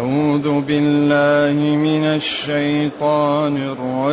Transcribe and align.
أعوذ 0.00 0.60
بالله 0.60 1.76
من 1.76 2.04
الشيطان 2.04 3.56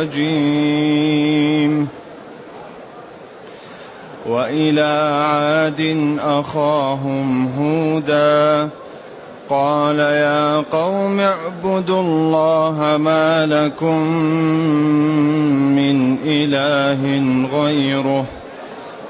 الرجيم. 0.08 1.88
وإلى 4.26 5.08
عاد 5.12 5.80
أخاهم 6.20 7.48
هودا 7.58 8.68
قال 9.48 9.98
يا 9.98 10.64
قوم 10.72 11.20
اعبدوا 11.20 12.00
الله 12.00 12.96
ما 12.96 13.46
لكم 13.46 14.02
من 15.76 16.18
إله 16.24 17.02
غيره. 17.60 18.24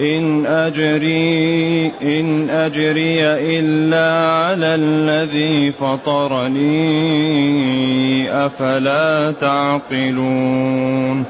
إن 0.00 0.46
أجري 0.46 1.86
إن 2.02 2.50
أجري 2.50 3.22
إلا 3.58 4.10
على 4.28 4.74
الذي 4.74 5.72
فطرني 5.72 6.72
أفلا 8.46 9.34
تعقلون؟ 9.40 11.24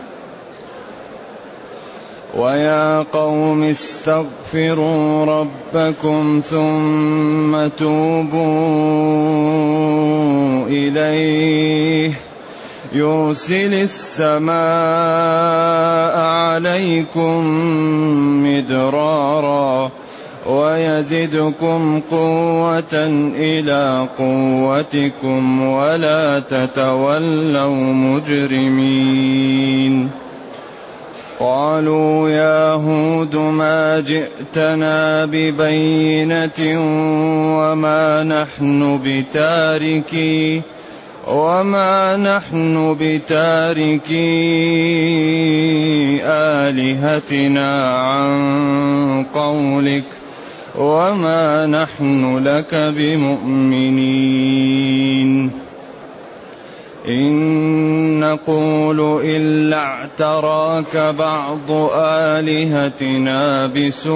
ويا 2.34 3.02
قوم 3.02 3.62
استغفروا 3.62 5.24
ربكم 5.24 6.40
ثم 6.44 7.68
توبوا 7.78 8.42
إليه. 10.66 12.31
يرسل 12.94 13.74
السماء 13.74 14.52
عليكم 16.18 17.38
مدرارا 18.44 19.90
ويزدكم 20.46 22.00
قوة 22.10 22.94
إلى 23.36 24.08
قوتكم 24.18 25.62
ولا 25.62 26.42
تتولوا 26.48 27.74
مجرمين. 27.92 29.62
قالوا 31.40 32.28
يا 32.28 32.72
هود 32.72 33.36
ما 33.36 34.00
جئتنا 34.00 35.24
ببينة 35.24 36.60
وما 37.58 38.24
نحن 38.24 39.00
بتاركي 39.04 40.62
وما 41.26 42.16
نحن 42.16 42.96
بتاركي 43.00 44.12
آلهتنا 46.24 47.98
عن 47.98 49.24
قولك 49.34 50.04
وما 50.78 51.66
نحن 51.66 52.38
لك 52.38 52.74
بمؤمنين 52.74 54.32
إن 57.08 58.20
نقول 58.20 59.20
إلا 59.24 59.76
اعتراك 59.76 60.96
بعض 60.96 61.70
آلهتنا 61.96 63.66
بسوء 63.66 64.12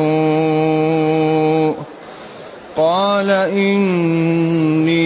قال 2.76 3.30
إني 3.30 4.96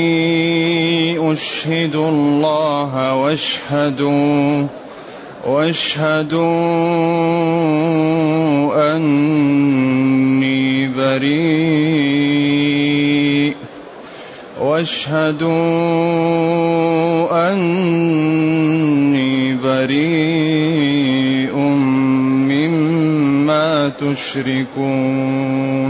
أشهد 1.32 1.94
الله 1.94 3.14
واشهدوا 3.14 4.66
واشهدوا 5.46 6.46
أني 8.96 10.88
بريء 10.88 12.40
واشهدوا 14.60 15.50
أني 17.52 19.54
بريء 19.54 21.54
مما 22.50 23.92
تشركون. 24.00 25.89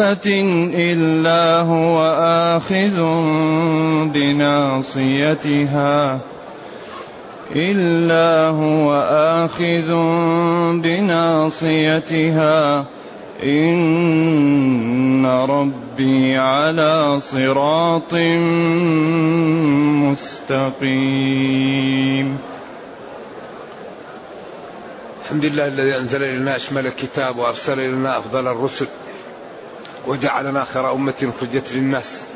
دابة 0.00 0.40
إلا 0.74 1.60
هو 1.60 1.96
آخذ 2.56 2.96
بناصيتها 4.12 6.18
إلا 7.56 8.48
هو 8.48 8.92
آخذ 9.44 9.88
بناصيتها 10.80 12.86
إن 13.42 15.26
ربي 15.26 16.38
على 16.38 17.20
صراط 17.20 18.14
مستقيم 20.80 22.38
الحمد 25.24 25.44
لله 25.44 25.66
الذي 25.66 25.98
أنزل 25.98 26.22
إلينا 26.22 26.56
أشمل 26.56 26.86
الكتاب 26.86 27.38
وأرسل 27.38 27.80
إلينا 27.80 28.18
أفضل 28.18 28.48
الرسل 28.48 28.86
وجعلنا 30.06 30.64
خير 30.64 30.92
أمة 30.92 31.32
خرجت 31.40 31.72
للناس. 31.72 32.26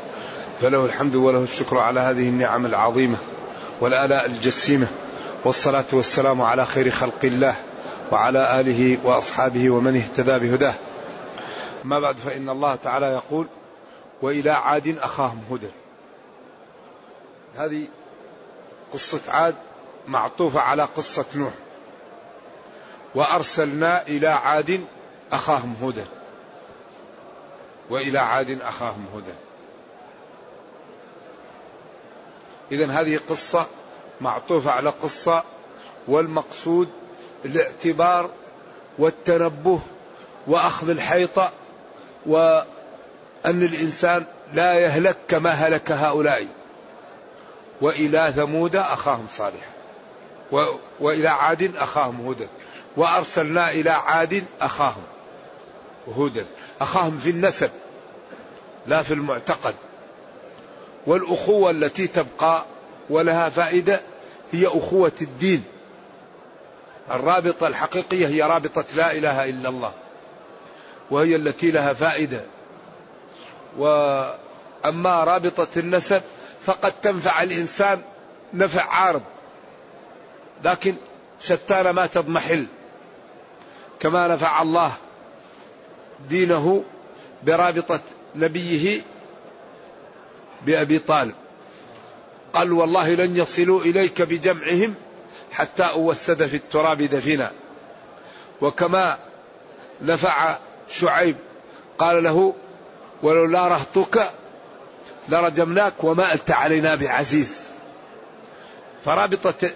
فله 0.61 0.85
الحمد 0.85 1.15
وله 1.15 1.43
الشكر 1.43 1.77
على 1.77 1.99
هذه 1.99 2.29
النعم 2.29 2.65
العظيمة 2.65 3.17
والآلاء 3.81 4.25
الجسيمة. 4.25 4.87
والصلاة 5.45 5.85
والسلام 5.93 6.41
على 6.41 6.65
خير 6.65 6.91
خلق 6.91 7.19
الله 7.23 7.55
وعلى 8.11 8.59
آله 8.59 8.97
وأصحابه 9.03 9.69
ومن 9.69 9.95
اهتدى 9.95 10.39
بهداه. 10.39 10.73
ما 11.83 11.99
بعد 11.99 12.15
فإن 12.15 12.49
الله 12.49 12.75
تعالى 12.75 13.05
يقول 13.05 13.47
وإلى 14.21 14.49
عاد 14.49 14.97
أخاهم 15.01 15.41
هدى. 15.51 15.69
هذه 17.57 17.83
قصة 18.93 19.21
عاد 19.27 19.55
معطوفة 20.07 20.59
على 20.59 20.83
قصة 20.83 21.25
نوح. 21.35 21.53
وأرسلنا 23.15 24.07
إلى 24.07 24.27
عاد 24.27 24.81
أخاهم 25.31 25.75
هدى. 25.81 26.03
وإلى 27.89 28.19
عاد 28.19 28.61
أخاهم 28.61 29.05
هدى. 29.15 29.33
إذا 32.71 32.91
هذه 32.91 33.19
قصة 33.29 33.65
معطوفة 34.21 34.71
على 34.71 34.89
قصة 34.89 35.43
والمقصود 36.07 36.89
الاعتبار 37.45 38.29
والتنبه 38.97 39.79
وأخذ 40.47 40.89
الحيطة 40.89 41.51
وأن 42.25 42.65
الإنسان 43.45 44.25
لا 44.53 44.73
يهلك 44.73 45.17
كما 45.27 45.49
هلك 45.49 45.91
هؤلاء. 45.91 46.47
وإلى 47.81 48.33
ثمود 48.35 48.75
أخاهم 48.75 49.27
صالح 49.31 49.69
وإلى 50.99 51.27
عاد 51.27 51.75
أخاهم 51.77 52.27
هدى. 52.27 52.47
وأرسلنا 52.97 53.71
إلى 53.71 53.89
عاد 53.89 54.43
أخاهم. 54.61 55.03
هدى. 56.17 56.45
أخاهم 56.81 57.17
في 57.17 57.29
النسب 57.29 57.69
لا 58.87 59.03
في 59.03 59.13
المعتقد. 59.13 59.75
والأخوة 61.07 61.71
التي 61.71 62.07
تبقى 62.07 62.65
ولها 63.09 63.49
فائدة 63.49 64.01
هي 64.51 64.67
أخوة 64.67 65.11
الدين. 65.21 65.63
الرابطة 67.11 67.67
الحقيقية 67.67 68.27
هي 68.27 68.41
رابطة 68.41 68.85
لا 68.95 69.11
إله 69.11 69.49
إلا 69.49 69.69
الله 69.69 69.93
وهي 71.11 71.35
التي 71.35 71.71
لها 71.71 71.93
فائدة. 71.93 72.41
وأما 73.77 75.23
رابطة 75.23 75.67
النسب 75.77 76.21
فقد 76.65 76.93
تنفع 77.01 77.43
الإنسان 77.43 78.01
نفع 78.53 78.83
عارض 78.83 79.21
لكن 80.63 80.95
شتان 81.41 81.89
ما 81.89 82.05
تضمحل. 82.05 82.65
كما 83.99 84.27
نفع 84.27 84.61
الله 84.61 84.91
دينه 86.29 86.83
برابطة 87.43 87.99
نبيه 88.35 89.01
بأبي 90.65 90.99
طالب. 90.99 91.35
قال 92.53 92.73
والله 92.73 93.09
لن 93.13 93.37
يصلوا 93.37 93.81
إليك 93.81 94.21
بجمعهم 94.21 94.95
حتى 95.51 95.83
أوسد 95.83 96.45
في 96.45 96.57
التراب 96.57 97.01
دفنا. 97.01 97.51
وكما 98.61 99.17
نفع 100.01 100.57
شعيب 100.89 101.35
قال 101.97 102.23
له 102.23 102.53
ولولا 103.23 103.67
رهطك 103.67 104.31
لرجمناك 105.29 106.03
وما 106.03 106.33
أنت 106.33 106.51
علينا 106.51 106.95
بعزيز. 106.95 107.55
فرابطة 109.05 109.69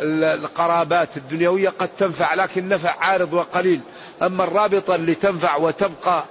القرابات 0.00 1.16
الدنيوية 1.16 1.68
قد 1.68 1.88
تنفع 1.98 2.34
لكن 2.34 2.68
نفع 2.68 2.94
عارض 3.00 3.32
وقليل. 3.32 3.80
أما 4.22 4.44
الرابطة 4.44 4.94
اللي 4.94 5.14
تنفع 5.14 5.56
وتبقى 5.56 6.24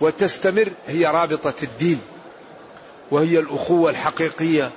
وتستمر 0.00 0.68
هي 0.86 1.06
رابطة 1.06 1.54
الدين 1.62 2.00
وهي 3.10 3.38
الأخوة 3.38 3.90
الحقيقية. 3.90 4.70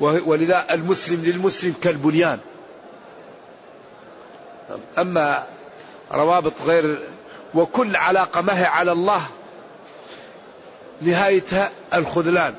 ولذا 0.00 0.66
المسلم 0.70 1.24
للمسلم 1.24 1.74
كالبنيان. 1.82 2.38
أما 4.98 5.46
روابط 6.12 6.52
غير 6.66 6.98
وكل 7.54 7.96
علاقة 7.96 8.40
ما 8.40 8.60
هي 8.60 8.64
على 8.64 8.92
الله 8.92 9.22
نهايتها 11.00 11.70
الخذلان. 11.94 12.54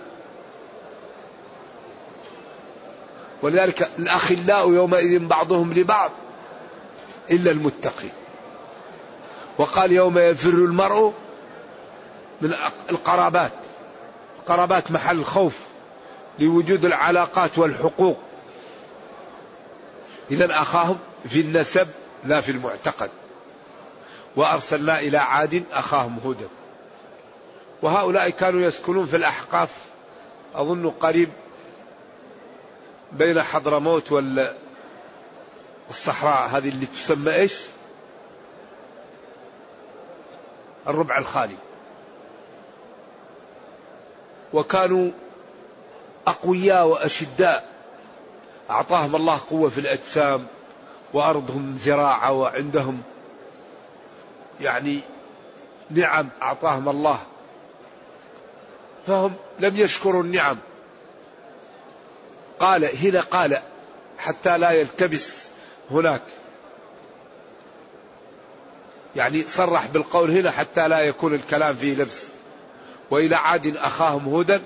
ولذلك 3.41 3.89
الأخلاء 3.99 4.69
يومئذ 4.69 5.19
بعضهم 5.27 5.73
لبعض 5.73 6.11
إلا 7.31 7.51
المتقين 7.51 8.11
وقال 9.57 9.91
يوم 9.91 10.17
يفر 10.17 10.49
المرء 10.49 11.13
من 12.41 12.55
القرابات. 12.89 13.51
القرابات 14.39 14.91
محل 14.91 15.19
الخوف 15.19 15.53
لوجود 16.39 16.85
العلاقات 16.85 17.57
والحقوق. 17.57 18.17
إذا 20.31 20.45
أخاهم 20.51 20.99
في 21.29 21.41
النسب 21.41 21.87
لا 22.25 22.41
في 22.41 22.51
المعتقد. 22.51 23.09
وأرسلنا 24.35 24.99
إلى 24.99 25.17
عاد 25.17 25.63
أخاهم 25.71 26.17
هودا. 26.25 26.47
وهؤلاء 27.81 28.29
كانوا 28.29 28.61
يسكنون 28.61 29.05
في 29.05 29.15
الأحقاف. 29.17 29.69
أظن 30.55 30.89
قريب 30.89 31.29
بين 33.11 33.41
حضرموت 33.41 34.11
والصحراء 35.89 36.49
هذه 36.49 36.69
اللي 36.69 36.85
تسمى 36.85 37.35
إيش؟ 37.35 37.61
الربع 40.87 41.17
الخالي. 41.17 41.55
وكانوا 44.53 45.11
أقوياء 46.27 46.87
وأشداء. 46.87 47.69
أعطاهم 48.69 49.15
الله 49.15 49.39
قوة 49.49 49.69
في 49.69 49.77
الأجسام 49.77 50.47
وأرضهم 51.13 51.77
زراعة 51.83 52.31
وعندهم 52.31 53.01
يعني 54.61 55.01
نعم 55.89 56.29
أعطاهم 56.41 56.89
الله. 56.89 57.19
فهم 59.07 59.33
لم 59.59 59.75
يشكروا 59.75 60.23
النعم. 60.23 60.57
قال 62.59 63.05
هنا 63.05 63.21
قال 63.21 63.61
حتى 64.17 64.57
لا 64.57 64.71
يلتبس 64.71 65.33
هناك. 65.91 66.21
يعني 69.15 69.43
صرح 69.43 69.87
بالقول 69.87 70.31
هنا 70.31 70.51
حتى 70.51 70.87
لا 70.87 70.99
يكون 70.99 71.33
الكلام 71.33 71.75
فيه 71.75 71.95
لبس. 71.95 72.27
وإلى 73.11 73.35
عاد 73.35 73.77
أخاهم 73.77 74.25
هودا 74.25 74.61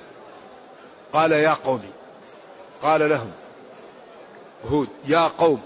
قال 1.14 1.32
يا 1.32 1.54
قومي. 1.54 1.90
قال 2.82 3.10
لهم 3.10 3.32
هود 4.66 4.90
يا 5.06 5.28
قوم 5.28 5.62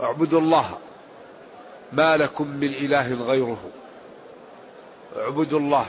اعبدوا 0.00 0.40
الله 0.40 0.78
ما 1.92 2.16
لكم 2.16 2.46
من 2.46 2.68
إله 2.68 3.14
غيره. 3.14 3.70
اعبدوا 5.18 5.58
الله 5.58 5.86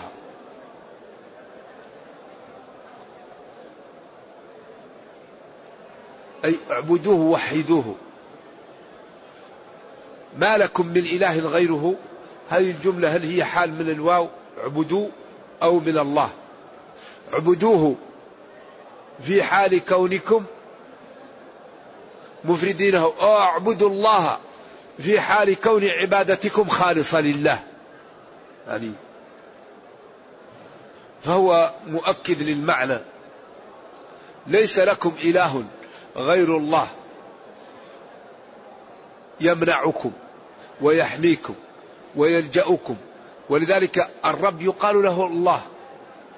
أي 6.46 6.56
اعبدوه 6.72 7.20
وحدوه 7.20 7.96
ما 10.38 10.58
لكم 10.58 10.88
من 10.88 11.06
إله 11.06 11.40
غيره؟ 11.40 11.96
هذه 12.50 12.72
الجملة 12.72 13.16
هل 13.16 13.24
هي 13.24 13.44
حال 13.44 13.74
من 13.74 13.90
الواو 13.90 14.30
اعبدوا 14.62 15.08
أو 15.64 15.80
من 15.80 15.98
الله؟ 15.98 16.30
اعبدوه 17.34 17.96
في 19.22 19.44
حال 19.44 19.86
كونكم 19.86 20.44
مفردينه 22.46 23.14
اعبدوا 23.22 23.90
الله 23.90 24.38
في 24.98 25.20
حال 25.20 25.62
كون 25.62 25.88
عبادتكم 25.88 26.70
خالصة 26.70 27.22
لله. 27.22 27.60
يعني 28.68 28.92
فهو 31.24 31.72
مؤكد 31.88 32.42
للمعنى. 32.42 33.00
ليس 34.48 34.80
لكم 34.80 35.14
إله 35.24 35.64
غير 36.16 36.58
الله. 36.58 36.88
يمنعكم 39.42 40.12
ويحميكم 40.82 41.56
ويلجأكم 42.16 42.96
ولذلك 43.50 44.10
الرب 44.26 44.62
يقال 44.62 45.04
له 45.04 45.28
الله 45.28 45.62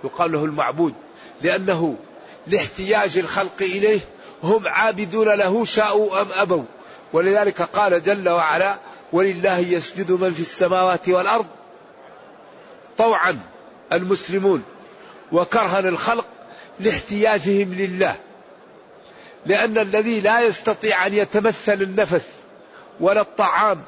يقال 0.04 0.32
له 0.32 0.46
المعبود 0.46 0.94
لأنه 1.42 1.96
لاحتياج 2.48 3.18
الخلق 3.18 3.62
إليه 3.62 4.00
هم 4.44 4.68
عابدون 4.68 5.28
له 5.28 5.66
شاءوا 5.66 6.22
أم 6.22 6.32
أبوا. 6.32 6.64
ولذلك 7.14 7.62
قال 7.62 8.04
جل 8.04 8.30
وعلا 8.30 8.78
ولله 9.14 9.58
يسجد 9.58 10.12
من 10.12 10.32
في 10.32 10.40
السماوات 10.40 11.10
والأرض 11.10 11.46
طوعا 12.98 13.40
المسلمون 13.92 14.64
وكرها 15.32 15.80
الخلق 15.80 16.26
لاحتياجهم 16.80 17.74
لله 17.74 18.16
لأن 19.46 19.78
الذي 19.78 20.20
لا 20.20 20.42
يستطيع 20.42 21.08
أن 21.08 21.14
يتمثل 21.14 21.82
النفس 21.82 22.26
ولا 23.00 23.22
الطعام 23.22 23.82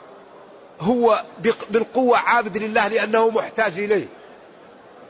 هو 0.82 1.24
بالقوة 1.70 2.18
عابد 2.18 2.58
لله 2.58 2.88
لأنه 2.88 3.30
محتاج 3.30 3.80
إليه. 3.80 4.08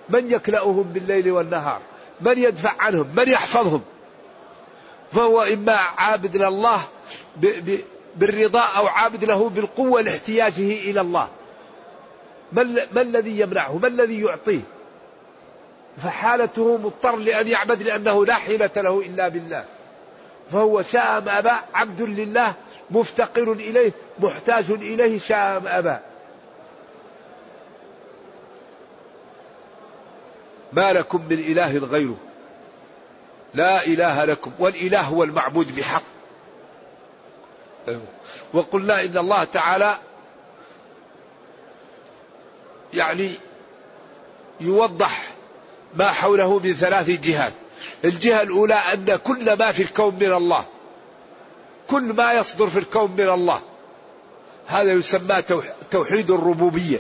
من 0.10 0.32
يكلأهم 0.32 0.84
بالليل 0.84 1.32
والنهار؟ 1.32 1.82
من 2.22 2.38
يدفع 2.38 2.74
عنهم؟ 2.80 3.08
من 3.16 3.30
يحفظهم؟ 3.30 3.82
فهو 5.12 5.42
إما 5.42 5.74
عابد 5.98 6.38
لله 6.38 6.80
بالرضا 8.16 8.62
أو 8.62 8.88
عابد 8.88 9.24
له 9.24 9.50
بالقوة 9.50 10.02
لاحتياجه 10.02 10.72
إلى 10.72 11.02
الله. 11.02 11.28
ما 12.92 13.02
الذي 13.02 13.40
يمنعه؟ 13.40 13.78
ما 13.78 13.88
الذي 13.88 14.22
يعطيه؟ 14.22 14.62
فحالته 15.98 16.78
مضطر 16.78 17.16
لأن 17.16 17.48
يعبد 17.48 17.84
لأنه 17.84 18.26
لا 18.26 18.34
حيلة 18.34 18.70
له 18.76 19.00
إلا 19.00 19.28
بالله. 19.28 19.66
فهو 20.52 20.82
شاء 20.82 21.18
أم 21.18 21.30
أبى 21.30 21.52
عبد 21.74 22.02
لله 22.02 22.54
مفتقر 22.92 23.52
إليه 23.52 23.92
محتاج 24.20 24.72
إليه 24.72 25.20
شاء 25.20 25.58
أم 25.58 25.68
أبى 25.68 25.98
ما 30.74 30.94
لكم 30.94 31.22
من 31.30 31.40
إله 31.40 31.78
غيره. 31.78 32.18
لا 33.54 33.86
إله 33.86 34.26
لكم 34.26 34.52
والإله 34.60 35.02
هو 35.02 35.24
المعبود 35.24 35.76
بحق. 35.76 36.04
وقلنا 38.54 39.04
إن 39.04 39.18
الله 39.18 39.44
تعالى 39.44 39.98
يعني 42.94 43.32
يوضح 44.60 45.24
ما 45.96 46.12
حوله 46.12 46.60
من 46.60 46.74
ثلاث 46.74 47.10
جهات. 47.10 47.54
الجهة 48.06 48.42
الأولى 48.42 48.74
أن 48.74 49.20
كل 49.24 49.58
ما 49.58 49.72
في 49.72 49.84
الكون 49.84 50.16
من 50.16 50.34
الله. 50.34 50.66
كل 51.90 52.04
ما 52.04 52.34
يصدر 52.34 52.68
في 52.68 52.80
الكون 52.80 53.12
من 53.12 53.30
الله. 53.30 53.62
هذا 54.68 54.92
يسمى 54.92 55.42
توحيد 55.92 56.32
الربوبية. 56.32 57.00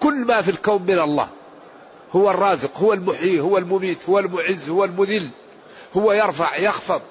كل 0.00 0.14
ما 0.14 0.42
في 0.42 0.50
الكون 0.50 0.82
من 0.82 0.98
الله. 0.98 1.28
هو 2.12 2.30
الرازق 2.30 2.78
هو 2.78 2.92
المحيي 2.92 3.40
هو 3.40 3.58
المميت 3.58 4.08
هو 4.08 4.18
المعز 4.18 4.68
هو 4.68 4.84
المذل. 4.84 5.30
هو 5.96 6.12
يرفع 6.12 6.56
يخفض. 6.56 7.02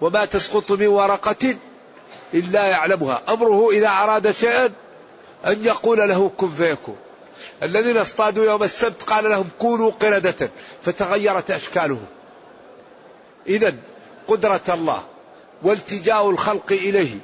وما 0.00 0.24
تسقط 0.24 0.72
من 0.72 0.86
ورقة 0.86 1.56
إلا 2.34 2.66
يعلمها. 2.66 3.22
أمره 3.28 3.70
إذا 3.70 3.88
أراد 3.88 4.30
شيئا 4.30 4.70
أن 5.46 5.64
يقول 5.64 5.98
له 5.98 6.30
كن 6.36 6.50
فيكون. 6.50 6.96
الذين 7.62 7.96
اصطادوا 7.96 8.44
يوم 8.44 8.62
السبت 8.62 9.02
قال 9.02 9.30
لهم 9.30 9.48
كونوا 9.58 9.90
قردة. 9.90 10.50
فتغيرت 10.82 11.50
أشكالهم. 11.50 12.06
إذا 13.46 13.74
قدرة 14.28 14.60
الله 14.68 15.02
والتجاء 15.62 16.30
الخلق 16.30 16.72
إليه 16.72 17.18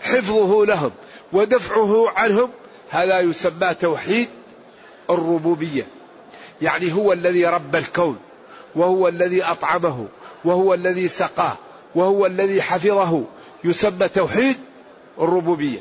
حفظه 0.00 0.66
لهم 0.66 0.90
ودفعه 1.32 2.10
عنهم 2.16 2.50
هذا 2.90 3.20
يسمى 3.20 3.74
توحيد 3.74 4.28
الربوبية. 5.10 5.86
يعني 6.62 6.92
هو 6.92 7.12
الذي 7.12 7.46
رب 7.46 7.76
الكون 7.76 8.18
وهو 8.74 9.08
الذي 9.08 9.42
أطعمه 9.42 10.06
وهو 10.44 10.74
الذي 10.74 11.08
سقاه 11.08 11.56
وهو 11.94 12.26
الذي 12.26 12.62
حفظه 12.62 13.24
يسمى 13.64 14.08
توحيد 14.08 14.56
الربوبية. 15.18 15.80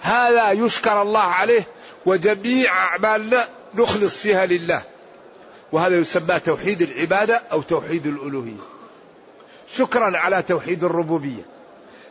هذا 0.00 0.50
يشكر 0.50 1.02
الله 1.02 1.20
عليه 1.20 1.62
وجميع 2.06 2.72
أعمالنا 2.72 3.48
نخلص 3.74 4.18
فيها 4.18 4.46
لله. 4.46 4.82
وهذا 5.72 5.96
يسمى 5.96 6.40
توحيد 6.40 6.82
العبادة 6.82 7.42
أو 7.52 7.62
توحيد 7.62 8.06
الألوهية. 8.06 8.60
شكرا 9.76 10.18
على 10.18 10.42
توحيد 10.42 10.84
الربوبية. 10.84 11.42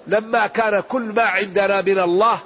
لما 0.08 0.48
كان 0.48 0.80
كل 0.82 1.02
ما 1.02 1.24
عندنا 1.24 1.82
من 1.82 2.00
الله 2.00 2.40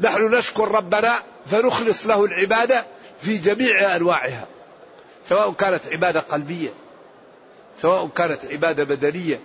نحن 0.00 0.34
نشكر 0.34 0.68
ربنا 0.68 1.12
فنخلص 1.46 2.06
له 2.06 2.24
العبادة 2.24 2.84
في 3.20 3.38
جميع 3.38 3.96
أنواعها. 3.96 4.46
سواء 5.28 5.52
كانت 5.52 5.82
عبادة 5.92 6.20
قلبية 6.20 6.70
سواء 7.82 8.08
كانت 8.08 8.44
عبادة 8.52 8.84
بدنية 8.84 9.40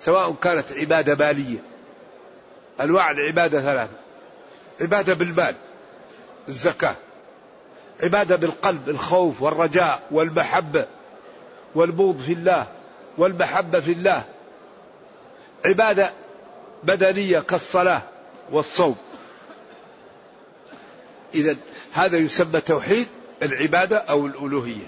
سواء 0.00 0.34
كانت 0.42 0.64
عبادة 0.72 1.26
مالية. 1.26 1.58
أنواع 2.80 3.10
العبادة 3.10 3.60
ثلاثة. 3.60 3.96
عبادة 4.80 5.14
بالمال. 5.14 5.54
الزكاة. 6.48 6.96
عبادة 8.02 8.36
بالقلب 8.36 8.88
الخوف 8.88 9.42
والرجاء 9.42 10.02
والمحبة 10.10 10.86
والبغض 11.74 12.20
في 12.26 12.32
الله 12.32 12.66
والمحبة 13.18 13.80
في 13.80 13.92
الله. 13.92 14.24
عبادة 15.64 16.12
بدنية 16.84 17.40
كالصلاة 17.40 18.02
والصوم. 18.52 18.96
إذا 21.34 21.56
هذا 21.92 22.16
يسمى 22.16 22.60
توحيد 22.60 23.06
العبادة 23.42 23.96
أو 23.96 24.26
الألوهية. 24.26 24.86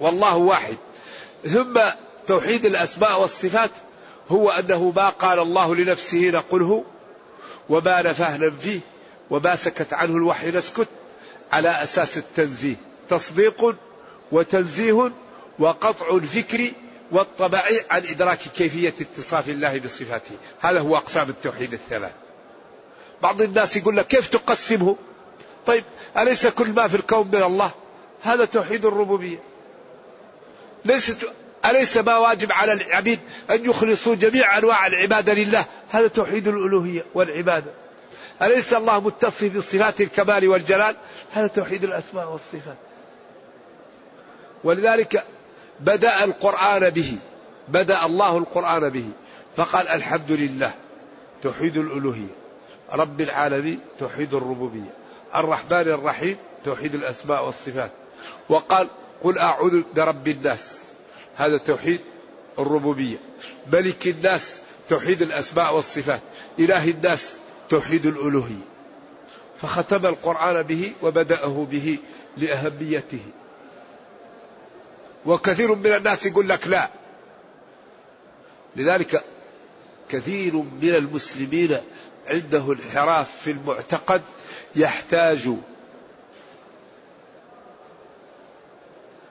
والله 0.00 0.36
واحد. 0.36 0.76
ثم 1.44 1.80
توحيد 2.26 2.64
الأسماء 2.64 3.20
والصفات 3.20 3.70
هو 4.30 4.50
أنه 4.50 4.92
ما 4.96 5.08
قال 5.08 5.38
الله 5.38 5.74
لنفسه 5.74 6.30
نقله 6.30 6.84
وما 7.68 8.02
نفاه 8.02 8.36
ننفيه 8.36 8.80
وما 9.30 9.56
سكت 9.56 9.92
عنه 9.92 10.16
الوحي 10.16 10.50
نسكت 10.50 10.88
على 11.52 11.82
أساس 11.82 12.18
التنزيه. 12.18 12.76
تصديق 13.10 13.76
وتنزيه 14.32 15.12
وقطع 15.58 16.16
الفكر 16.16 16.70
والطبع 17.10 17.62
عن 17.90 18.02
إدراك 18.10 18.38
كيفية 18.38 18.94
اتصاف 19.00 19.48
الله 19.48 19.78
بصفاته. 19.78 20.34
هذا 20.60 20.80
هو 20.80 20.96
أقسام 20.96 21.28
التوحيد 21.28 21.72
الثلاث. 21.72 22.12
بعض 23.22 23.42
الناس 23.42 23.76
يقول 23.76 23.96
لك 23.96 24.06
كيف 24.06 24.28
تقسمه؟ 24.28 24.96
طيب 25.66 25.84
أليس 26.18 26.46
كل 26.46 26.68
ما 26.68 26.88
في 26.88 26.94
الكون 26.94 27.28
من 27.28 27.42
الله؟ 27.42 27.70
هذا 28.22 28.44
توحيد 28.44 28.84
الربوبية. 28.84 29.38
ليس 30.84 31.16
أليس 31.64 31.96
ما 31.96 32.16
واجب 32.16 32.52
على 32.52 32.72
العبيد 32.72 33.18
أن 33.50 33.64
يخلصوا 33.64 34.14
جميع 34.14 34.58
أنواع 34.58 34.86
العبادة 34.86 35.32
لله؟ 35.32 35.64
هذا 35.88 36.08
توحيد 36.08 36.48
الألوهية 36.48 37.04
والعبادة. 37.14 37.79
أليس 38.42 38.72
الله 38.72 39.00
متصف 39.00 39.56
بصفات 39.56 40.00
الكمال 40.00 40.48
والجلال؟ 40.48 40.96
هذا 41.30 41.46
توحيد 41.46 41.84
الأسماء 41.84 42.32
والصفات. 42.32 42.76
ولذلك 44.64 45.24
بدأ 45.80 46.24
القرآن 46.24 46.90
به 46.90 47.18
بدأ 47.68 48.06
الله 48.06 48.38
القرآن 48.38 48.88
به 48.88 49.08
فقال 49.56 49.88
الحمد 49.88 50.30
لله 50.32 50.72
توحيد 51.42 51.76
الألوهية. 51.76 52.34
رب 52.92 53.20
العالمين 53.20 53.80
توحيد 53.98 54.34
الربوبية. 54.34 54.94
الرحمن 55.34 55.88
الرحيم 55.88 56.36
توحيد 56.64 56.94
الأسماء 56.94 57.44
والصفات. 57.44 57.90
وقال 58.48 58.88
قل 59.22 59.38
أعوذ 59.38 59.82
برب 59.94 60.28
الناس. 60.28 60.80
هذا 61.36 61.56
توحيد 61.56 62.00
الربوبية. 62.58 63.16
ملك 63.72 64.06
الناس 64.06 64.60
توحيد 64.88 65.22
الأسماء 65.22 65.74
والصفات. 65.74 66.20
إله 66.58 66.90
الناس 66.90 67.34
توحيد 67.70 68.06
الألوهية 68.06 68.64
فختم 69.62 70.06
القرآن 70.06 70.62
به 70.62 70.92
وبدأه 71.02 71.66
به 71.70 71.98
لأهميته. 72.36 73.22
وكثير 75.26 75.74
من 75.74 75.86
الناس 75.86 76.26
يقول 76.26 76.48
لك 76.48 76.66
لا. 76.66 76.88
لذلك 78.76 79.24
كثير 80.08 80.54
من 80.54 80.94
المسلمين 80.94 81.78
عنده 82.26 82.72
انحراف 82.72 83.30
في 83.42 83.50
المعتقد 83.50 84.22
يحتاج 84.76 85.48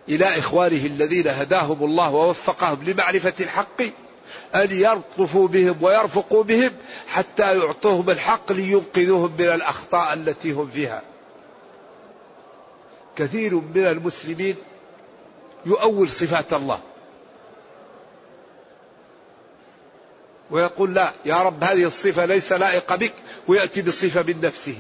إلى 0.10 0.26
إخوانه 0.26 0.86
الذين 0.86 1.28
هداهم 1.28 1.84
الله 1.84 2.10
ووفقهم 2.14 2.84
لمعرفة 2.84 3.34
الحق 3.40 3.82
أن 4.56 4.68
يلطفوا 4.72 5.48
بهم 5.48 5.84
ويرفقوا 5.84 6.44
بهم 6.44 6.72
حتى 7.08 7.58
يعطوهم 7.58 8.10
الحق 8.10 8.52
لينقذوهم 8.52 9.32
من 9.40 9.46
الأخطاء 9.46 10.14
التي 10.14 10.52
هم 10.52 10.68
فيها. 10.68 11.02
كثير 13.16 13.54
من 13.56 13.86
المسلمين 13.86 14.56
يؤول 15.66 16.10
صفات 16.10 16.54
الله. 16.54 16.80
ويقول 20.52 20.94
لا 20.94 21.12
يا 21.26 21.44
رب 21.44 21.64
هذه 21.64 21.84
الصفة 21.84 22.26
ليس 22.26 22.52
لائقة 22.54 22.96
بك 22.96 23.14
ويأتي 23.48 23.82
بصفة 23.82 24.22
من 24.22 24.42
نفسه. 24.42 24.78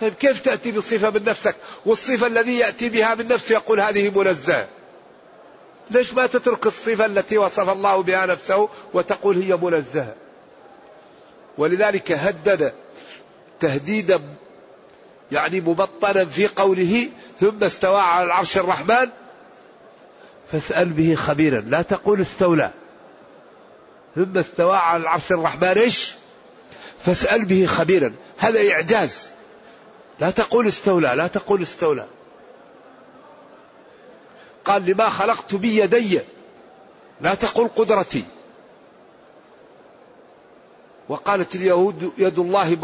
طيب 0.00 0.14
كيف 0.14 0.40
تأتي 0.40 0.72
بصفة 0.72 1.10
من 1.10 1.24
نفسك؟ 1.24 1.56
والصفة 1.86 2.26
الذي 2.26 2.58
يأتي 2.58 2.88
بها 2.88 3.14
من 3.14 3.28
نفسه 3.28 3.52
يقول 3.52 3.80
هذه 3.80 4.18
منزهة. 4.18 4.68
ليش 5.90 6.14
ما 6.14 6.26
تترك 6.26 6.66
الصفة 6.66 7.06
التي 7.06 7.38
وصف 7.38 7.68
الله 7.68 8.02
بها 8.02 8.26
نفسه 8.26 8.68
وتقول 8.94 9.42
هي 9.42 9.56
منزهة؟ 9.56 10.14
ولذلك 11.58 12.12
هدد 12.12 12.72
تهديدا 13.60 14.20
يعني 15.32 15.60
مبطنا 15.60 16.24
في 16.24 16.46
قوله 16.46 17.08
ثم 17.40 17.64
استوى 17.64 18.00
على 18.00 18.26
العرش 18.26 18.58
الرحمن 18.58 19.08
فاسأل 20.52 20.88
به 20.88 21.14
خبيرا. 21.14 21.60
لا 21.60 21.82
تقول 21.82 22.20
استولى. 22.20 22.70
ثم 24.14 24.38
استوى 24.38 24.76
على 24.76 25.02
العرش 25.02 25.32
الرحمن 25.32 25.78
إيش؟ 25.78 26.14
فاسأل 27.06 27.44
به 27.44 27.66
خبيرا. 27.66 28.12
هذا 28.38 28.72
إعجاز. 28.72 29.28
لا 30.20 30.30
تقول 30.30 30.66
استولى 30.66 31.12
لا 31.16 31.26
تقول 31.26 31.62
استولى. 31.62 32.06
قال 34.64 34.86
لما 34.86 35.08
خلقت 35.08 35.54
بيدي 35.54 36.20
لا 37.20 37.34
تقل 37.34 37.68
قدرتي. 37.76 38.24
وقالت 41.08 41.54
اليهود 41.54 42.12
يد 42.18 42.38
الله 42.38 42.76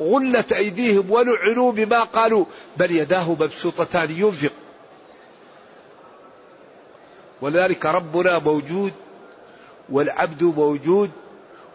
غلت 0.00 0.52
أيديهم 0.52 1.10
ولعنوا 1.10 1.72
بما 1.72 2.02
قالوا 2.02 2.44
بل 2.76 2.90
يداه 2.90 3.30
مبسوطتان 3.30 4.10
ينفق. 4.10 4.52
ولذلك 7.40 7.86
ربنا 7.86 8.38
موجود 8.38 8.92
والعبد 9.88 10.42
موجود 10.42 11.10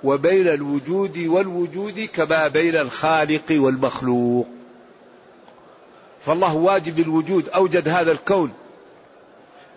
وبين 0.04 0.48
الوجود 0.48 1.18
والوجود 1.18 2.00
كما 2.00 2.48
بين 2.48 2.76
الخالق 2.76 3.52
والمخلوق. 3.52 4.48
فالله 6.26 6.56
واجب 6.56 7.00
الوجود 7.00 7.50
أوجد 7.50 7.88
هذا 7.88 8.12
الكون. 8.12 8.54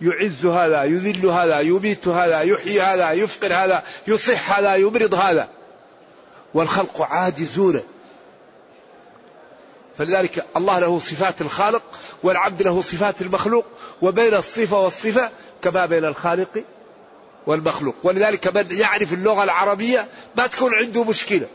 يعز 0.01 0.45
هذا 0.45 0.83
يذل 0.83 1.25
هذا 1.25 1.59
يميت 1.59 2.07
هذا 2.07 2.41
يحيي 2.41 2.81
هذا 2.81 3.11
يفقر 3.11 3.53
هذا 3.53 3.83
يصح 4.07 4.59
هذا 4.59 4.75
يمرض 4.75 5.13
هذا. 5.13 5.49
والخلق 6.53 7.01
عاجزون. 7.01 7.81
فلذلك 9.97 10.45
الله 10.57 10.79
له 10.79 10.99
صفات 10.99 11.41
الخالق 11.41 11.83
والعبد 12.23 12.61
له 12.61 12.81
صفات 12.81 13.21
المخلوق 13.21 13.65
وبين 14.01 14.33
الصفة 14.33 14.77
والصفة 14.79 15.29
كما 15.61 15.85
بين 15.85 16.05
الخالق 16.05 16.63
والمخلوق. 17.47 17.95
ولذلك 18.03 18.57
من 18.57 18.65
يعرف 18.71 19.13
اللغة 19.13 19.43
العربية 19.43 20.07
ما 20.37 20.47
تكون 20.47 20.73
عنده 20.73 21.03
مشكلة. 21.03 21.47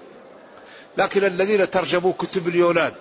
لكن 0.98 1.24
الذين 1.24 1.70
ترجموا 1.70 2.12
كتب 2.18 2.48
اليونان 2.48 2.92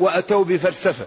وأتوا 0.00 0.44
بفلسفة 0.44 1.06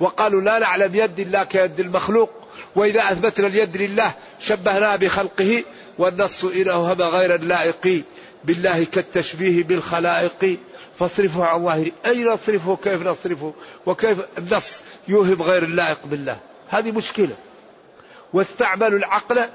وقالوا 0.00 0.40
لا 0.40 0.58
نعلم 0.58 0.94
يد 0.94 1.20
الله 1.20 1.44
كيد 1.44 1.80
المخلوق 1.80 2.30
وإذا 2.76 3.00
أثبتنا 3.00 3.46
اليد 3.46 3.76
لله 3.76 4.12
شبهناها 4.40 4.96
بخلقه 4.96 5.64
والنص 5.98 6.44
إن 6.44 6.68
أوهم 6.68 7.02
غير 7.02 7.34
اللائق 7.34 8.02
بالله 8.44 8.84
كالتشبيه 8.84 9.64
بالخلائق. 9.64 10.58
فاصرفه 10.98 11.44
عن 11.44 11.64
ظاهري 11.64 11.92
أين 12.06 12.28
نصرفه؟ 12.28 12.76
كيف 12.76 13.02
نصرفه؟ 13.02 13.54
وكيف 13.86 14.18
النص 14.38 14.82
يوهم 15.08 15.42
غير 15.42 15.62
اللائق 15.64 15.98
بالله؟ 16.04 16.36
هذه 16.68 16.90
مشكلة. 16.90 17.36
واستعملوا 18.32 18.98
العقل 18.98 19.48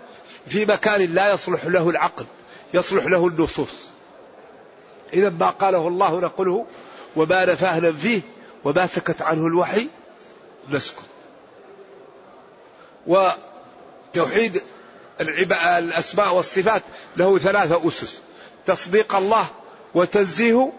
في 0.47 0.65
مكان 0.65 1.01
لا 1.01 1.33
يصلح 1.33 1.65
له 1.65 1.89
العقل 1.89 2.25
يصلح 2.73 3.05
له 3.05 3.27
النصوص. 3.27 3.73
إذا 5.13 5.29
ما 5.29 5.49
قاله 5.49 5.87
الله 5.87 6.19
نقوله 6.19 6.65
وما 7.15 7.45
نفاه 7.45 7.91
فيه 7.91 8.21
وما 8.63 8.85
سكت 8.85 9.21
عنه 9.21 9.47
الوحي 9.47 9.87
نسكت 10.69 11.03
وتوحيد 13.07 14.61
الأسماء 15.21 16.33
والصفات 16.33 16.83
له 17.17 17.39
ثلاثة 17.39 17.87
أسس 17.87 18.17
تصديق 18.65 19.15
الله 19.15 19.45
وتنزيه 19.95 20.71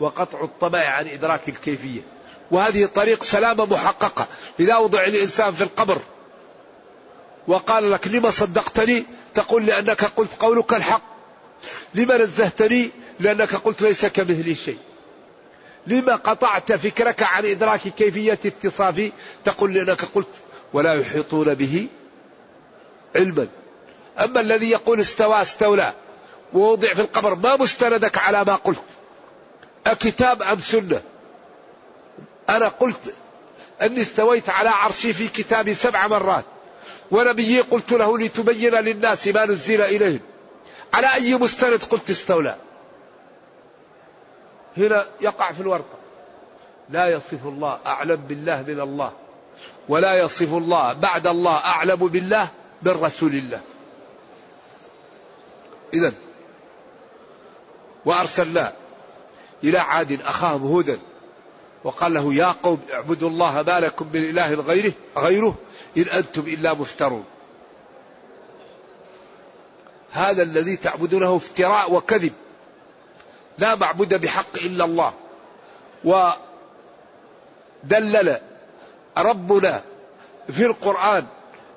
وقطع 0.00 0.44
الطمع 0.44 0.78
عن 0.78 1.08
إدراك 1.08 1.48
الكيفية. 1.48 2.00
وهذه 2.50 2.86
طريق 2.86 3.22
سلامة 3.22 3.64
محققة 3.64 4.26
إذا 4.60 4.76
وضع 4.76 5.04
الإنسان 5.04 5.54
في 5.54 5.64
القبر. 5.64 6.00
وقال 7.48 7.90
لك 7.90 8.08
لما 8.08 8.30
صدقتني 8.30 9.04
تقول 9.34 9.66
لأنك 9.66 10.04
قلت 10.04 10.34
قولك 10.40 10.72
الحق 10.72 11.02
لما 11.94 12.18
نزهتني 12.18 12.90
لأنك 13.20 13.54
قلت 13.54 13.82
ليس 13.82 14.06
كمثلي 14.06 14.54
شيء. 14.54 14.78
لما 15.86 16.16
قطعت 16.16 16.72
فكرك 16.72 17.22
عن 17.22 17.46
إدراك 17.46 17.80
كيفية 17.80 18.38
اتصافي 18.44 19.12
تقول 19.44 19.74
لأنك 19.74 20.04
قلت 20.04 20.28
ولا 20.72 20.94
يحيطون 20.94 21.54
به 21.54 21.86
علما. 23.16 23.48
أما 24.20 24.40
الذي 24.40 24.70
يقول 24.70 25.00
استوى 25.00 25.42
استولى 25.42 25.92
ووضع 26.52 26.88
في 26.88 27.00
القبر 27.00 27.34
ما 27.34 27.56
مستندك 27.56 28.18
على 28.18 28.44
ما 28.44 28.54
قلت؟ 28.54 28.82
أكتاب 29.86 30.42
أم 30.42 30.60
سنة؟ 30.60 31.02
أنا 32.48 32.68
قلت 32.68 33.14
أني 33.82 34.00
استويت 34.00 34.50
على 34.50 34.68
عرشي 34.68 35.12
في 35.12 35.28
كتابي 35.28 35.74
سبع 35.74 36.06
مرات 36.06 36.44
ونبيي 37.10 37.60
قلت 37.60 37.92
له 37.92 38.18
لتبين 38.18 38.74
للناس 38.74 39.28
ما 39.28 39.46
نزل 39.46 39.80
إليهم. 39.80 40.20
على 40.94 41.14
أي 41.14 41.34
مستند 41.34 41.84
قلت 41.84 42.10
استولى؟ 42.10 42.56
هنا 44.76 45.06
يقع 45.20 45.52
في 45.52 45.60
الورطة 45.60 45.98
لا 46.90 47.06
يصف 47.06 47.46
الله 47.46 47.78
أعلم 47.86 48.16
بالله 48.16 48.62
من 48.62 48.80
الله 48.80 49.12
ولا 49.88 50.14
يصف 50.14 50.54
الله 50.54 50.92
بعد 50.92 51.26
الله 51.26 51.56
أعلم 51.56 52.08
بالله 52.08 52.48
من 52.82 52.92
رسول 52.92 53.34
الله. 53.34 53.60
إذا 55.94 56.12
وأرسلنا 58.04 58.72
إلى 59.64 59.78
عاد 59.78 60.20
أخاهم 60.20 60.66
هودا 60.66 60.98
وقال 61.84 62.14
له 62.14 62.34
يا 62.34 62.54
قوم 62.62 62.80
اعبدوا 62.92 63.30
الله 63.30 63.62
ما 63.62 63.80
لكم 63.80 64.08
من 64.12 64.30
إله 64.30 64.54
غيره 64.54 64.92
غيره 65.16 65.54
إن 65.96 66.02
أنتم 66.02 66.42
إلا 66.42 66.74
مفترون. 66.74 67.24
هذا 70.10 70.42
الذي 70.42 70.76
تعبدونه 70.76 71.36
افتراء 71.36 71.92
وكذب. 71.92 72.32
لا 73.60 73.74
معبود 73.74 74.14
بحق 74.14 74.56
إلا 74.56 74.84
الله. 74.84 75.12
ودلل 77.84 78.40
ربنا 79.18 79.82
في 80.50 80.66
القرآن 80.66 81.26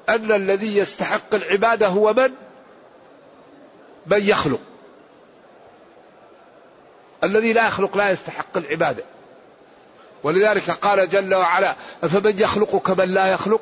أن 0.09 0.31
الذي 0.31 0.77
يستحق 0.77 1.35
العبادة 1.35 1.87
هو 1.87 2.13
من؟ 2.13 2.31
من 4.07 4.29
يخلق. 4.29 4.59
الذي 7.23 7.53
لا 7.53 7.67
يخلق 7.67 7.97
لا 7.97 8.09
يستحق 8.09 8.57
العبادة. 8.57 9.03
ولذلك 10.23 10.71
قال 10.71 11.09
جل 11.09 11.33
وعلا 11.35 11.75
أفمن 12.03 12.39
يخلق 12.39 12.75
كمن 12.75 13.13
لا 13.13 13.27
يخلق؟ 13.27 13.61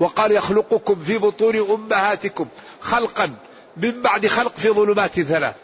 وقال 0.00 0.32
يخلقكم 0.32 1.02
في 1.04 1.18
بطون 1.18 1.56
أمهاتكم 1.56 2.48
خلقا 2.80 3.34
من 3.76 4.02
بعد 4.02 4.26
خلق 4.26 4.52
في 4.56 4.70
ظلمات 4.70 5.20
ثلاث. 5.20 5.54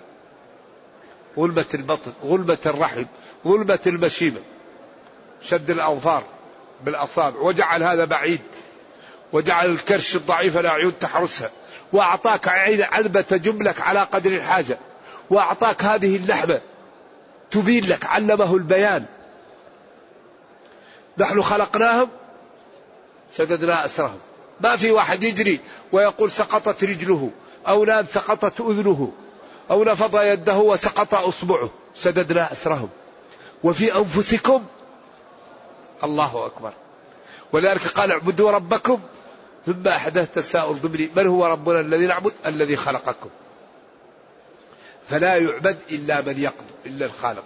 ظلمة 1.37 1.65
البطن 1.75 2.13
ظلمة 2.25 2.59
الرحم 2.67 3.05
ظلمة 3.45 3.81
المشيمة. 3.87 4.41
شد 5.43 5.71
الأظفار 5.71 6.25
بالأصابع 6.85 7.41
وجعل 7.41 7.83
هذا 7.83 8.05
بعيد. 8.05 8.41
وجعل 9.33 9.71
الكرش 9.71 10.17
الضعيف 10.17 10.59
الأعين 10.59 10.99
تحرسها. 10.99 11.51
وأعطاك 11.93 12.49
عين 12.49 12.83
عذبة 12.83 13.21
تجملك 13.21 13.81
على 13.81 14.01
قدر 14.01 14.31
الحاجة. 14.31 14.79
وأعطاك 15.31 15.83
هذه 15.83 16.17
اللحمة 16.17 16.61
تبين 17.51 17.85
لك 17.85 18.07
علمه 18.07 18.57
البيان. 18.57 19.05
نحن 21.19 21.43
خلقناهم 21.43 22.09
سددنا 23.33 23.85
أسرهم. 23.85 24.19
ما 24.61 24.77
في 24.77 24.91
واحد 24.91 25.23
يجري 25.23 25.61
ويقول 25.93 26.31
سقطت 26.31 26.85
رجله 26.85 27.31
أو 27.69 27.85
نام 27.85 28.07
سقطت 28.13 28.61
أذنه. 28.61 29.13
أو 29.71 29.85
نفض 29.85 30.23
يده 30.23 30.59
وسقط 30.59 31.15
أصبعه. 31.15 31.71
سددنا 31.97 32.53
أسرهم. 32.53 32.89
وفي 33.65 33.97
أنفسكم 33.97 34.65
الله 36.05 36.47
أكبر. 36.47 36.73
ولذلك 37.53 37.87
قال 37.87 38.11
اعبدوا 38.11 38.51
ربكم. 38.51 39.01
ثم 39.67 39.89
أحدث 39.89 40.35
تساؤل 40.35 40.77
ضمني. 40.77 41.11
من 41.17 41.27
هو 41.27 41.47
ربنا 41.47 41.81
الذي 41.81 42.07
نعبد؟ 42.07 42.33
الذي 42.47 42.77
خلقكم. 42.77 43.31
فلا 45.11 45.37
يعبد 45.37 45.79
إلا 45.91 46.21
من 46.21 46.39
يقدر 46.39 46.65
إلا 46.87 47.07
الخالق. 47.07 47.45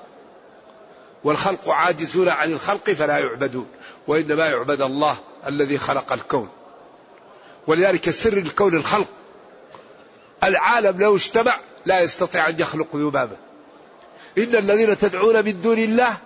والخلق 1.24 1.68
عاجزون 1.68 2.28
عن 2.28 2.52
الخلق 2.52 2.90
فلا 2.90 3.18
يعبدون. 3.18 3.66
وإنما 4.06 4.46
يعبد 4.46 4.80
الله 4.80 5.16
الذي 5.46 5.78
خلق 5.78 6.12
الكون. 6.12 6.48
ولذلك 7.66 8.10
سر 8.10 8.32
الكون 8.32 8.74
الخلق. 8.74 9.08
العالم 10.44 11.00
لو 11.00 11.16
اجتمع 11.16 11.56
لا 11.86 12.00
يستطيع 12.00 12.48
أن 12.48 12.60
يخلق 12.60 12.96
ذبابة 12.96 13.36
إن 14.38 14.56
الذين 14.56 14.98
تدعون 14.98 15.44
من 15.44 15.62
دون 15.62 15.78
الله 15.78 16.16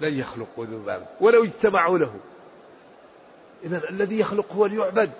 لن 0.00 0.18
يخلقوا 0.18 0.64
ذبابا. 0.64 1.06
ولو 1.20 1.44
اجتمعوا 1.44 1.98
له. 1.98 2.14
إذا 3.64 3.90
الذي 3.90 4.18
يخلق 4.18 4.52
هو 4.52 4.66
ليعبد. 4.66 5.10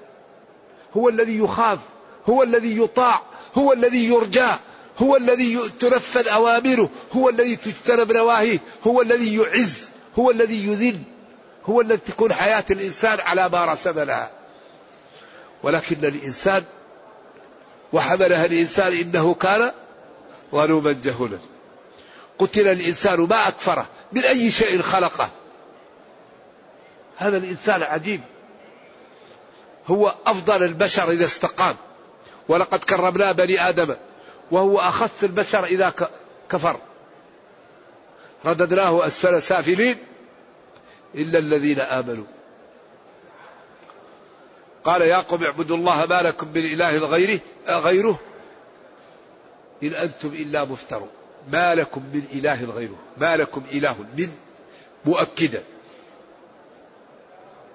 هو 0.97 1.09
الذي 1.09 1.39
يخاف. 1.39 1.79
هو 2.29 2.43
الذي 2.43 2.79
يطاع. 2.79 3.23
هو 3.55 3.73
الذي 3.73 4.09
يرجى. 4.09 4.53
هو 4.99 5.17
الذي 5.17 5.59
تنفذ 5.81 6.29
أوامره. 6.29 6.91
هو 7.13 7.29
الذي 7.29 7.57
تجتنب 7.57 8.13
نواهيه. 8.13 8.59
هو 8.87 9.03
الذي 9.03 9.37
يعز. 9.37 9.89
هو 10.19 10.31
الذي 10.31 10.67
يذل. 10.67 11.03
هو 11.65 11.81
الذي 11.81 12.01
تكون 12.07 12.33
حياة 12.33 12.65
الإنسان 12.71 13.21
على 13.21 13.49
ما 13.49 13.65
رسم 13.65 14.01
لها. 14.01 14.31
ولكن 15.63 16.05
الإنسان 16.05 16.65
وحملها 17.93 18.45
الإنسان 18.45 18.93
إنه 18.93 19.35
كان 19.35 19.73
ظلوما 20.53 20.97
جهولا. 21.05 21.39
قتل 22.39 22.69
الإنسان 22.69 23.21
ما 23.21 23.49
أكفره 23.49 23.87
من 24.13 24.25
أي 24.25 24.51
شيء 24.51 24.83
خلقه. 24.83 25.29
هذا 27.17 27.37
الإنسان 27.37 27.83
عجيب. 27.83 28.21
هو 29.87 30.15
أفضل 30.27 30.63
البشر 30.63 31.11
إذا 31.11 31.25
استقام. 31.25 31.77
ولقد 32.49 32.85
كرمنا 32.85 33.33
بني 33.33 33.69
آدم. 33.69 33.97
وهو 34.51 34.79
أخص 34.79 35.23
البشر 35.23 35.65
إذا 35.65 35.93
كفر. 36.51 36.81
رددناه 38.45 39.07
أسفل 39.07 39.43
سافلين. 39.43 39.99
إلا 41.15 41.39
الذين 41.39 41.81
آمنوا. 41.81 42.25
قال 44.87 45.03
يا 45.03 45.17
قوم 45.17 45.45
اعبدوا 45.45 45.77
الله 45.77 46.07
ما 46.07 46.23
لكم 46.23 46.49
من 46.49 46.65
إله 46.73 46.99
غيره 46.99 47.41
غيره. 47.69 48.21
إن 49.83 49.95
أنتم 49.95 50.29
إلا 50.29 50.65
مفترون. 50.65 51.09
ما 51.53 51.75
لكم 51.75 52.01
من 52.01 52.23
إله 52.33 52.65
غيره. 52.65 52.99
ما 53.17 53.37
لكم 53.37 53.63
إله 53.73 53.97
من 54.19 54.29
مؤكدا. 55.05 55.63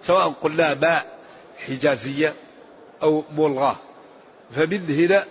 سواء 0.04 0.30
قلنا 0.30 0.74
ما 0.74 1.04
حجازية 1.68 2.34
أو 3.04 3.24
ملغاة 3.38 3.76
فمن 4.56 4.90
هنا 4.90 5.26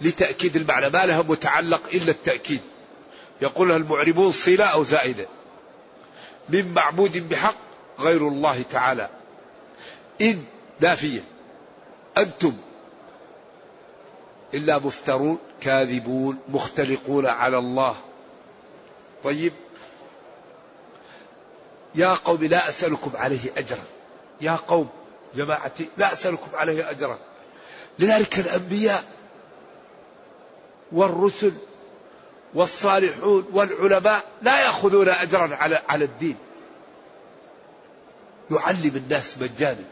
لتأكيد 0.00 0.56
المعنى. 0.56 0.90
ما 0.90 1.06
لها 1.06 1.22
متعلق 1.22 1.82
إلا 1.94 2.10
التأكيد. 2.10 2.60
يقولها 3.42 3.76
المعربون 3.76 4.32
صلة 4.32 4.64
أو 4.64 4.84
زائدة؟ 4.84 5.26
من 6.48 6.74
معبود 6.74 7.28
بحق 7.28 7.56
غير 8.00 8.28
الله 8.28 8.62
تعالى. 8.70 9.08
إن 10.20 10.44
نافية 10.80 11.20
أنتم 12.18 12.52
إلا 14.54 14.78
مفترون 14.78 15.38
كاذبون 15.60 16.38
مختلقون 16.48 17.26
على 17.26 17.58
الله. 17.58 17.96
طيب. 19.24 19.52
يا 21.94 22.14
قوم 22.14 22.44
لا 22.44 22.68
أسألكم 22.68 23.10
عليه 23.14 23.52
أجرا. 23.56 23.84
يا 24.40 24.58
قوم 24.68 24.88
جماعتي 25.34 25.88
لا 25.96 26.12
أسألكم 26.12 26.48
عليه 26.54 26.90
أجرا. 26.90 27.18
لذلك 27.98 28.38
الأنبياء 28.38 29.04
والرسل 30.92 31.52
والصالحون 32.54 33.46
والعلماء 33.52 34.24
لا 34.42 34.60
يأخذون 34.60 35.08
أجرا 35.08 35.56
على 35.56 35.82
على 35.88 36.04
الدين. 36.04 36.36
يعلم 38.50 38.96
الناس 38.96 39.38
مجانا. 39.38 39.84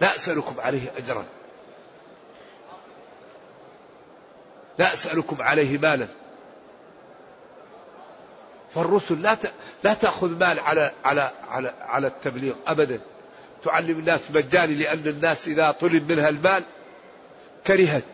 لا 0.00 0.16
أسألكم 0.16 0.60
عليه 0.60 0.92
أجرا. 0.96 1.24
لا 4.78 4.94
أسألكم 4.94 5.42
عليه 5.42 5.78
مالا. 5.78 6.08
فالرسل 8.74 9.22
لا 9.22 9.36
لا 9.84 9.94
تأخذ 9.94 10.38
مال 10.38 10.60
على 10.60 10.92
على 11.04 11.30
على 11.48 11.74
على 11.80 12.06
التبليغ 12.06 12.54
أبدا. 12.66 13.00
تعلم 13.64 13.98
الناس 13.98 14.20
مجاني 14.34 14.74
لأن 14.74 15.06
الناس 15.06 15.48
إذا 15.48 15.70
طلب 15.70 16.12
منها 16.12 16.28
المال 16.28 16.62
كرهت 17.66 18.04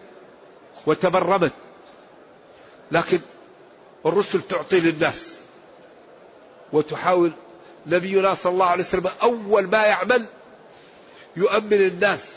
وتبرمت. 0.86 1.52
لكن 2.92 3.20
الرسل 4.06 4.42
تعطي 4.42 4.80
للناس 4.80 5.36
وتحاول. 6.72 7.32
نبينا 7.86 8.34
صلى 8.34 8.52
الله 8.52 8.66
عليه 8.66 8.82
وسلم 8.82 9.10
أول 9.22 9.66
ما 9.66 9.84
يعمل 9.84 10.26
يؤمن 11.36 11.72
الناس 11.72 12.32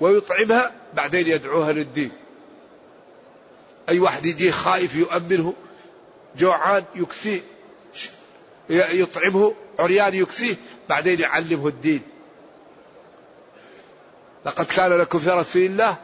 ويطعمها 0.00 0.72
بعدين 0.94 1.26
يدعوها 1.26 1.72
للدين. 1.72 2.12
أي 3.88 3.98
واحد 3.98 4.26
يجي 4.26 4.52
خائف 4.52 4.96
يؤمنه 4.96 5.54
جوعان 6.38 6.84
يكسيه 6.94 7.40
يطعمه 8.70 9.54
عريان 9.78 10.14
يكسيه 10.14 10.56
بعدين 10.88 11.20
يعلمه 11.20 11.68
الدين. 11.68 12.02
لقد 14.46 14.64
كان 14.64 14.92
لكم 14.92 15.18
في 15.18 15.30
رسول 15.30 15.62
الله. 15.62 15.96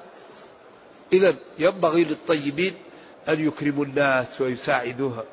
إذا 1.12 1.34
ينبغي 1.58 2.04
للطيبين 2.04 2.74
أن 3.28 3.46
يكرموا 3.46 3.84
الناس 3.84 4.40
ويساعدوها 4.40 5.24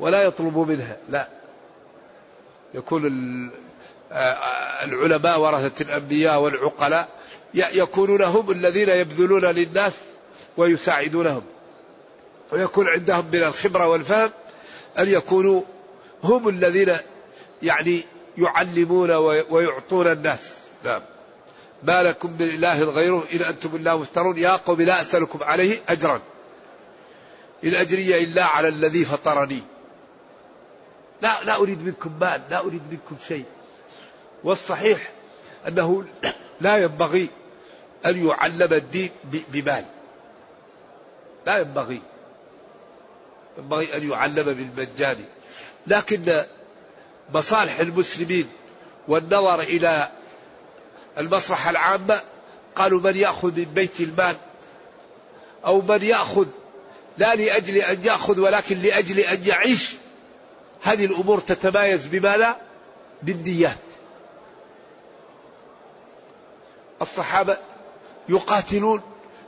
ولا 0.00 0.22
يطلبوا 0.22 0.66
منها 0.66 0.96
لا. 1.10 1.28
يكون 2.74 3.06
العلماء 4.84 5.40
ورثة 5.40 5.82
الأنبياء 5.82 6.40
والعقلاء 6.40 7.08
يكونون 7.54 8.22
هم 8.22 8.50
الذين 8.50 8.88
يبذلون 8.88 9.44
للناس 9.44 9.92
ويساعدونهم. 10.56 11.42
ويكون 12.52 12.88
عندهم 12.88 13.24
من 13.32 13.42
الخبرة 13.42 13.86
والفهم 13.86 14.30
أن 14.98 15.08
يكونوا 15.08 15.62
هم 16.24 16.48
الذين 16.48 16.96
يعني 17.62 18.04
يعلمون 18.38 19.10
ويعطون 19.50 20.12
الناس. 20.12 20.54
نعم. 20.84 21.02
ما 21.82 22.02
لكم 22.02 22.30
من 22.38 22.48
إله 22.48 22.84
غيره 22.84 23.24
إن 23.32 23.42
أنتم 23.42 23.76
إلا 23.76 23.96
مفترون. 23.96 24.38
يا 24.38 24.56
قوم 24.56 24.82
لا 24.82 25.00
أسألكم 25.00 25.42
عليه 25.42 25.80
أجرا. 25.88 26.20
إن 27.64 27.74
أجري 27.74 28.24
إلا 28.24 28.44
على 28.44 28.68
الذي 28.68 29.04
فطرني. 29.04 29.62
لا 31.22 31.44
لا 31.44 31.56
أريد 31.56 31.84
منكم 31.84 32.12
مال 32.20 32.40
لا 32.50 32.60
أريد 32.60 32.82
منكم 32.90 33.16
شيء. 33.28 33.44
والصحيح 34.44 35.10
أنه 35.68 36.04
لا 36.60 36.76
ينبغي 36.76 37.28
أن 38.06 38.26
يعلم 38.26 38.72
الدين 38.72 39.10
بمال. 39.24 39.84
لا 41.46 41.58
ينبغي. 41.58 42.02
ينبغي 43.58 43.96
أن 43.96 44.10
يعلم 44.10 44.44
بالمجان. 44.44 45.24
لكن 45.86 46.44
مصالح 47.34 47.80
المسلمين 47.80 48.48
والنظر 49.08 49.60
إلى 49.60 50.08
المصلحة 51.18 51.70
العامة 51.70 52.20
قالوا 52.76 53.00
من 53.00 53.16
يأخذ 53.16 53.58
من 53.58 53.64
بيت 53.64 54.00
المال 54.00 54.36
أو 55.64 55.80
من 55.80 56.02
يأخذ 56.02 56.46
لا 57.18 57.34
لأجل 57.34 57.76
أن 57.76 58.04
يأخذ 58.04 58.40
ولكن 58.40 58.78
لأجل 58.78 59.20
أن 59.20 59.46
يعيش 59.46 59.90
هذه 60.82 61.04
الأمور 61.04 61.40
تتمايز 61.40 62.06
بما 62.06 62.36
لا 62.36 62.56
بالنيات. 63.22 63.78
الصحابة 67.02 67.58
يقاتلون 68.28 69.00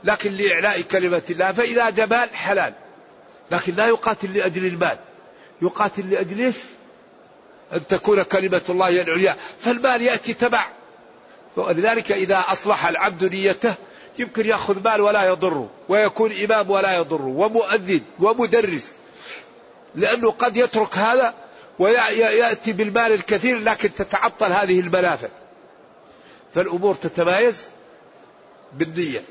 لكن 0.03 0.33
لإعلاء 0.33 0.81
كلمة 0.81 1.21
الله 1.29 1.51
فإذا 1.51 1.89
جمال 1.89 2.29
حلال 2.35 2.73
لكن 3.51 3.75
لا 3.75 3.87
يقاتل 3.87 4.33
لأجل 4.33 4.65
المال 4.65 4.97
يقاتل 5.61 6.09
لأجل 6.09 6.39
إيش؟ 6.39 6.55
أن 7.73 7.87
تكون 7.87 8.23
كلمة 8.23 8.61
الله 8.69 8.87
هي 8.87 9.01
العليا 9.01 9.35
فالمال 9.61 10.01
يأتي 10.01 10.33
تبع 10.33 10.65
ولذلك 11.57 12.11
إذا 12.11 12.43
أصلح 12.47 12.87
العبد 12.87 13.23
نيته 13.23 13.73
يمكن 14.19 14.45
يأخذ 14.45 14.83
مال 14.83 15.01
ولا 15.01 15.23
يضره 15.23 15.69
ويكون 15.89 16.31
إمام 16.31 16.69
ولا 16.69 16.95
يضره 16.95 17.25
ومؤذن 17.25 18.01
ومدرس 18.19 18.91
لأنه 19.95 20.31
قد 20.31 20.57
يترك 20.57 20.97
هذا 20.97 21.33
ويأتي 21.79 22.73
بالمال 22.73 23.11
الكثير 23.11 23.59
لكن 23.59 23.93
تتعطل 23.93 24.51
هذه 24.51 24.79
المنافع 24.79 25.27
فالأمور 26.55 26.95
تتمايز 26.95 27.55
بالنية. 28.73 29.21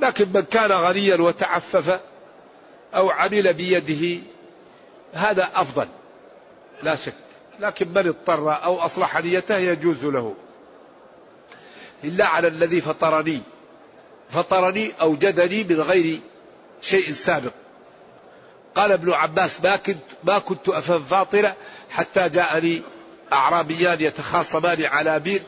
لكن 0.00 0.28
من 0.34 0.42
كان 0.42 0.72
غنيا 0.72 1.16
وتعفف 1.16 2.00
أو 2.94 3.10
عمل 3.10 3.54
بيده 3.54 4.22
هذا 5.12 5.50
أفضل 5.54 5.88
لا 6.82 6.94
شك. 6.94 7.14
لكن 7.60 7.88
من 7.88 8.08
اضطر 8.08 8.64
أو 8.64 8.78
أصلح 8.78 9.16
نيته 9.24 9.56
يجوز 9.56 10.04
له. 10.04 10.34
إلا 12.04 12.26
على 12.26 12.48
الذي 12.48 12.80
فطرني. 12.80 13.40
فطرني 14.30 14.92
أوجدني 15.00 15.64
من 15.64 15.80
غير 15.80 16.20
شيء 16.80 17.12
سابق. 17.12 17.52
قال 18.74 18.92
ابن 18.92 19.12
عباس 19.12 19.60
ما 19.64 19.76
كنت 19.76 19.98
ما 20.24 20.38
كنت 20.38 20.68
أفهم 20.68 21.04
فاطرة 21.04 21.56
حتى 21.90 22.28
جاءني 22.28 22.82
أعرابيان 23.32 24.00
يتخاصمان 24.00 24.84
على 24.84 25.20
بير 25.20 25.42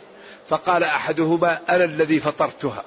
فقال 0.48 0.84
أحدهما 0.84 1.60
أنا 1.68 1.84
الذي 1.84 2.20
فطرتها. 2.20 2.84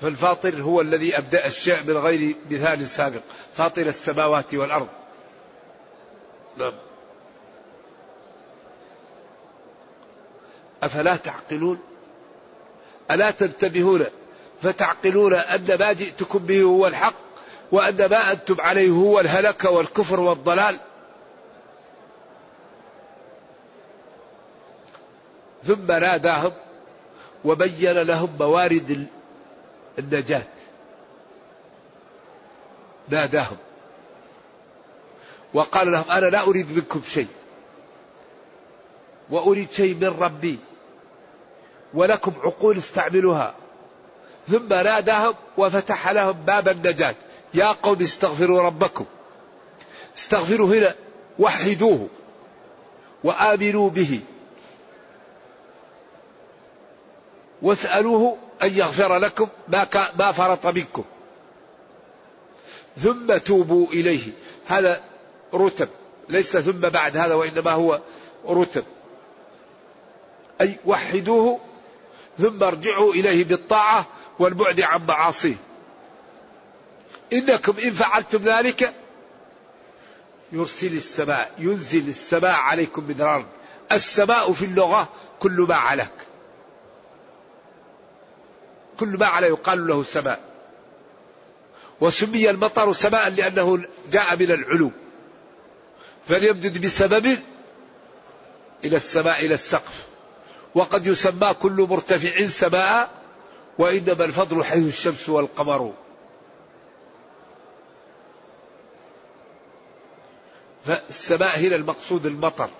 فالفاطر 0.00 0.62
هو 0.62 0.80
الذي 0.80 1.18
أبدأ 1.18 1.46
الشيء 1.46 1.82
من 1.86 1.96
غير 1.96 2.36
مثال 2.50 2.86
سابق. 2.86 3.20
فاطر 3.54 3.86
السماوات 3.86 4.54
والأرض. 4.54 4.88
نعم. 6.58 6.72
أفلا 10.82 11.16
تعقلون؟ 11.16 11.78
ألا 13.10 13.30
تنتبهون؟ 13.30 14.06
فتعقلون 14.62 15.34
أن 15.34 15.78
ما 15.78 15.92
جئتكم 15.92 16.38
به 16.38 16.62
هو 16.62 16.86
الحق 16.86 17.14
وأن 17.72 18.06
ما 18.06 18.32
أنتم 18.32 18.60
عليه 18.60 18.90
هو 18.90 19.20
الهلك 19.20 19.64
والكفر 19.64 20.20
والضلال؟ 20.20 20.80
ثم 25.66 25.86
ناداهم 25.86 26.52
وبين 27.44 28.02
لهم 28.02 28.36
موارد 28.40 29.06
النجاة. 29.98 30.42
ناداهم. 33.08 33.56
وقال 35.54 35.92
لهم 35.92 36.10
أنا 36.10 36.26
لا 36.26 36.42
أريد 36.42 36.72
منكم 36.72 37.02
شيء. 37.06 37.26
وأريد 39.30 39.70
شيء 39.70 39.94
من 39.94 40.08
ربي. 40.20 40.58
ولكم 41.94 42.32
عقول 42.42 42.78
استعملوها. 42.78 43.54
ثم 44.50 44.68
ناداهم 44.68 45.34
وفتح 45.56 46.10
لهم 46.10 46.32
باب 46.32 46.68
النجاة. 46.68 47.14
يا 47.54 47.66
قوم 47.66 48.00
استغفروا 48.02 48.62
ربكم. 48.62 49.04
استغفروا 50.18 50.68
هنا 50.68 50.94
وحدوه. 51.38 52.08
وآمنوا 53.24 53.90
به. 53.90 54.20
واسألوه 57.62 58.38
أن 58.62 58.78
يغفر 58.78 59.18
لكم 59.18 59.48
ما, 59.68 59.86
ما 60.18 60.32
فرط 60.32 60.66
منكم. 60.66 61.04
ثم 63.02 63.36
توبوا 63.36 63.86
إليه. 63.86 64.32
هذا 64.66 65.02
رتب. 65.54 65.88
ليس 66.28 66.56
ثم 66.56 66.80
بعد 66.80 67.16
هذا 67.16 67.34
وإنما 67.34 67.70
هو 67.70 68.00
رتب. 68.48 68.84
أي 70.60 70.76
وحدوه 70.84 71.60
ثم 72.38 72.62
ارجعوا 72.62 73.12
إليه 73.12 73.44
بالطاعة 73.44 74.06
والبعد 74.38 74.80
عن 74.80 75.06
معاصيه. 75.06 75.56
إنكم 77.32 77.78
إن 77.78 77.90
فعلتم 77.90 78.38
ذلك 78.44 78.94
يرسل 80.52 80.96
السماء 80.96 81.50
ينزل 81.58 82.08
السماء 82.08 82.54
عليكم 82.54 83.04
مدرارا. 83.08 83.46
السماء 83.92 84.52
في 84.52 84.64
اللغة 84.64 85.08
كل 85.40 85.66
ما 85.68 85.74
علاك 85.74 86.31
كل 89.02 89.18
ما 89.18 89.26
على 89.26 89.46
يقال 89.46 89.86
له 89.86 90.02
سماء. 90.02 90.40
وسمي 92.00 92.50
المطر 92.50 92.92
سماء 92.92 93.28
لأنه 93.30 93.82
جاء 94.12 94.36
من 94.36 94.50
العلو. 94.50 94.90
فليمدد 96.28 96.86
بسبب 96.86 97.38
إلى 98.84 98.96
السماء 98.96 99.46
إلى 99.46 99.54
السقف. 99.54 100.06
وقد 100.74 101.06
يسمى 101.06 101.54
كل 101.54 101.86
مرتفع 101.90 102.46
سماء 102.46 103.10
وإنما 103.78 104.24
الفضل 104.24 104.64
حيث 104.64 104.86
الشمس 104.86 105.28
والقمر. 105.28 105.92
فالسماء 110.86 111.58
هنا 111.58 111.76
المقصود 111.76 112.26
المطر 112.26 112.70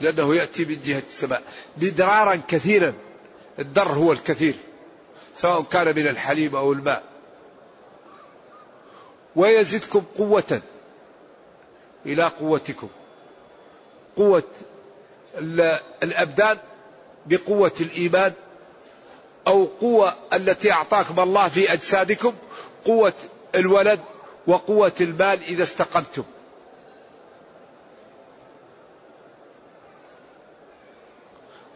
لأنه 0.00 0.34
يأتي 0.34 0.64
من 0.64 0.80
جهة 0.84 1.02
السماء. 1.08 1.42
مدرارا 1.76 2.40
كثيرا 2.48 2.94
الدر 3.58 3.92
هو 3.92 4.12
الكثير. 4.12 4.54
سواء 5.34 5.62
كان 5.62 5.86
من 5.86 6.06
الحليب 6.06 6.56
أو 6.56 6.72
الماء. 6.72 7.02
ويزدكم 9.36 10.04
قوة 10.18 10.60
إلى 12.06 12.24
قوتكم. 12.24 12.88
قوة 14.16 14.44
الأبدان 16.02 16.58
بقوة 17.26 17.72
الإيمان 17.80 18.32
أو 19.46 19.64
قوة 19.80 20.16
التي 20.32 20.72
أعطاكم 20.72 21.20
الله 21.20 21.48
في 21.48 21.72
أجسادكم 21.72 22.34
قوة 22.84 23.12
الولد 23.54 24.00
وقوة 24.46 24.92
المال 25.00 25.42
إذا 25.42 25.62
استقمتم. 25.62 26.24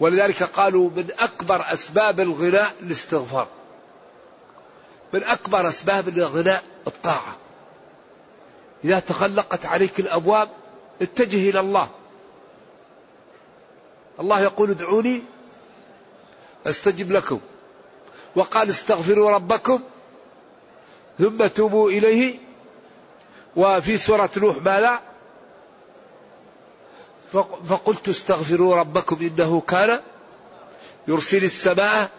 ولذلك 0.01 0.43
قالوا 0.43 0.91
من 0.91 1.11
أكبر 1.19 1.73
أسباب 1.73 2.21
الغناء 2.21 2.75
الاستغفار. 2.81 3.49
من 5.13 5.25
أكبر 5.25 5.69
أسباب 5.69 6.09
الغناء 6.09 6.65
الطاعة. 6.87 7.37
إذا 8.85 9.01
تغلقت 9.01 9.67
عليك 9.67 10.01
الأبواب 10.01 10.49
اتجه 11.03 11.51
إلى 11.51 11.61
الله. 11.61 11.89
الله 14.21 14.41
يقول 14.41 14.71
ادعوني 14.71 15.23
أستجب 16.67 17.13
لكم. 17.13 17.41
وقال 18.37 18.71
استغفروا 18.71 19.31
ربكم 19.31 19.81
ثم 21.19 21.47
توبوا 21.47 21.91
إليه. 21.91 22.39
وفي 23.57 23.99
سورة 23.99 24.31
نوح 24.37 24.57
ماذا؟ 24.57 25.01
فقلت 27.69 28.09
استغفروا 28.09 28.77
ربكم 28.77 29.19
إنه 29.21 29.61
كان 29.61 30.01
يرسل 31.09 31.45
السماء 31.45 32.11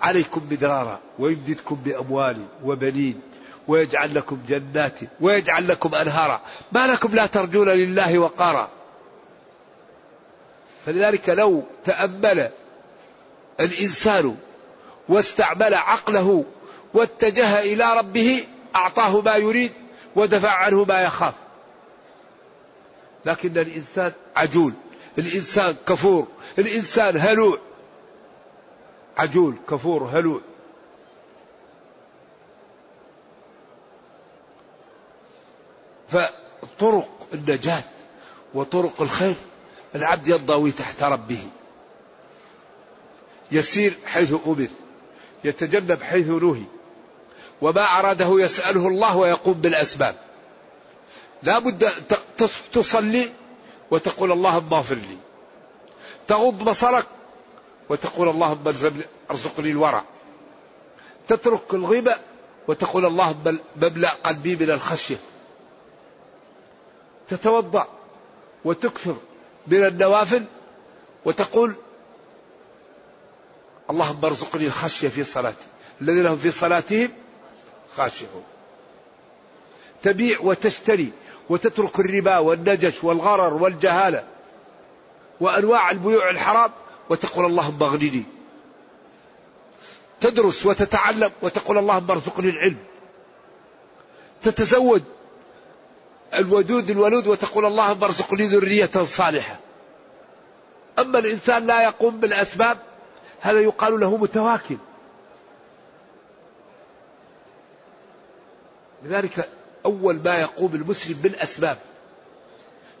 عليكم 0.00 0.42
مدرارا 0.50 1.00
ويمددكم 1.18 1.74
بأموال 1.74 2.46
وبنين 2.64 3.20
ويجعل 3.68 4.14
لكم 4.14 4.38
جنات 4.48 4.98
ويجعل 5.20 5.68
لكم 5.68 5.94
أنهارا. 5.94 6.40
ما 6.72 6.86
لكم 6.86 7.14
لا 7.14 7.26
ترجون 7.26 7.68
لله 7.68 8.18
وقارا. 8.18 8.68
فلذلك 10.86 11.28
لو 11.28 11.62
تأمل 11.84 12.50
الإنسان 13.60 14.36
واستعمل 15.08 15.74
عقله 15.74 16.44
واتجه 16.94 17.60
إلى 17.60 17.98
ربه 17.98 18.44
أعطاه 18.76 19.20
ما 19.20 19.36
يريد 19.36 19.72
ودفع 20.16 20.50
عنه 20.50 20.84
ما 20.84 21.00
يخاف. 21.00 21.34
لكن 23.24 23.58
الإنسان 23.58 24.12
عجول 24.36 24.72
الإنسان 25.18 25.76
كفور 25.88 26.26
الإنسان 26.58 27.16
هلوع. 27.16 27.58
عجول 29.18 29.56
كفور 29.70 30.04
هلوع. 30.04 30.40
فطرق 36.08 37.08
النجاة 37.34 37.82
وطرق 38.54 39.02
الخير 39.02 39.34
العبد 39.94 40.28
ينضوي 40.28 40.72
تحت 40.72 41.02
ربه. 41.02 41.48
يسير 43.52 43.92
حيث 44.06 44.34
أمر 44.46 44.66
يتجنب 45.44 46.02
حيث 46.02 46.26
نهي. 46.26 46.64
وما 47.60 47.82
أراده 47.82 48.40
يسأله 48.40 48.88
الله 48.88 49.16
ويقوم 49.16 49.54
بالأسباب. 49.54 50.14
لا 51.42 51.58
بد 51.58 51.92
تصلي 52.72 53.32
وتقول 53.90 54.32
اللهم 54.32 54.74
اغفر 54.74 54.94
لي. 54.94 55.16
تغض 56.28 56.64
بصرك 56.64 57.06
وتقول 57.88 58.28
اللهم 58.28 58.68
ارزقني 59.30 59.70
الورع. 59.70 60.04
تترك 61.28 61.74
الغيبة 61.74 62.16
وتقول 62.68 63.06
اللهم 63.06 63.58
مملأ 63.76 64.10
قلبي 64.10 64.56
من 64.56 64.70
الخشية. 64.70 65.16
تتوضأ 67.30 67.88
وتكثر 68.64 69.16
من 69.66 69.86
النوافل 69.86 70.44
وتقول 71.24 71.74
اللهم 73.90 74.24
ارزقني 74.24 74.66
الخشية 74.66 75.08
في 75.08 75.24
صلاتي. 75.24 75.66
الذين 76.00 76.26
هم 76.26 76.36
في 76.36 76.50
صلاتهم 76.50 77.08
خاشعون. 77.96 78.44
تبيع 80.02 80.40
وتشتري 80.40 81.12
وتترك 81.50 82.00
الربا 82.00 82.38
والنجش 82.38 83.04
والغرر 83.04 83.54
والجهالة 83.54 84.24
وأنواع 85.40 85.90
البيوع 85.90 86.30
الحرام 86.30 86.70
وتقول 87.08 87.44
اللهم 87.44 87.82
اغنني. 87.82 88.22
تدرس 90.20 90.66
وتتعلم 90.66 91.30
وتقول 91.42 91.78
اللهم 91.78 92.10
ارزقني 92.10 92.50
العلم. 92.50 92.76
تتزوج 94.42 95.02
الودود 96.34 96.90
الولود 96.90 97.26
وتقول 97.26 97.66
اللهم 97.66 98.04
ارزقني 98.04 98.46
ذرية 98.46 99.04
صالحة. 99.04 99.56
أما 100.98 101.18
الإنسان 101.18 101.66
لا 101.66 101.82
يقوم 101.82 102.20
بالأسباب 102.20 102.78
هذا 103.40 103.60
يقال 103.60 104.00
له 104.00 104.16
متواكل. 104.16 104.76
لذلك 109.02 109.48
أول 109.84 110.20
ما 110.24 110.40
يقوم 110.40 110.74
المسلم 110.74 111.18
بالأسباب. 111.22 111.78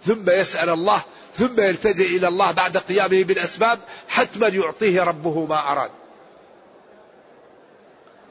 ثم 0.04 0.30
يسأل 0.30 0.68
الله 0.68 1.02
ثم 1.34 1.60
يلتجئ 1.60 2.16
إلى 2.16 2.28
الله 2.28 2.50
بعد 2.50 2.76
قيامه 2.76 3.24
بالأسباب 3.24 3.78
حتما 4.08 4.48
يعطيه 4.48 5.02
ربه 5.02 5.46
ما 5.46 5.72
أراد. 5.72 5.90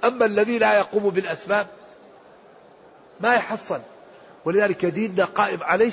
أما 0.04 0.26
الذي 0.26 0.58
لا 0.58 0.78
يقوم 0.78 1.10
بالأسباب 1.10 1.68
ما 3.20 3.36
يحصل. 3.36 3.80
ولذلك 4.46 4.86
ديننا 4.86 5.26
قائم 5.26 5.64
عليه 5.64 5.92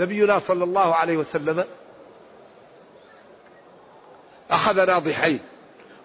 نبينا 0.00 0.38
صلى 0.38 0.64
الله 0.64 0.94
عليه 0.94 1.16
وسلم 1.16 1.64
أخذ 4.50 4.86
ناضحين 4.86 5.40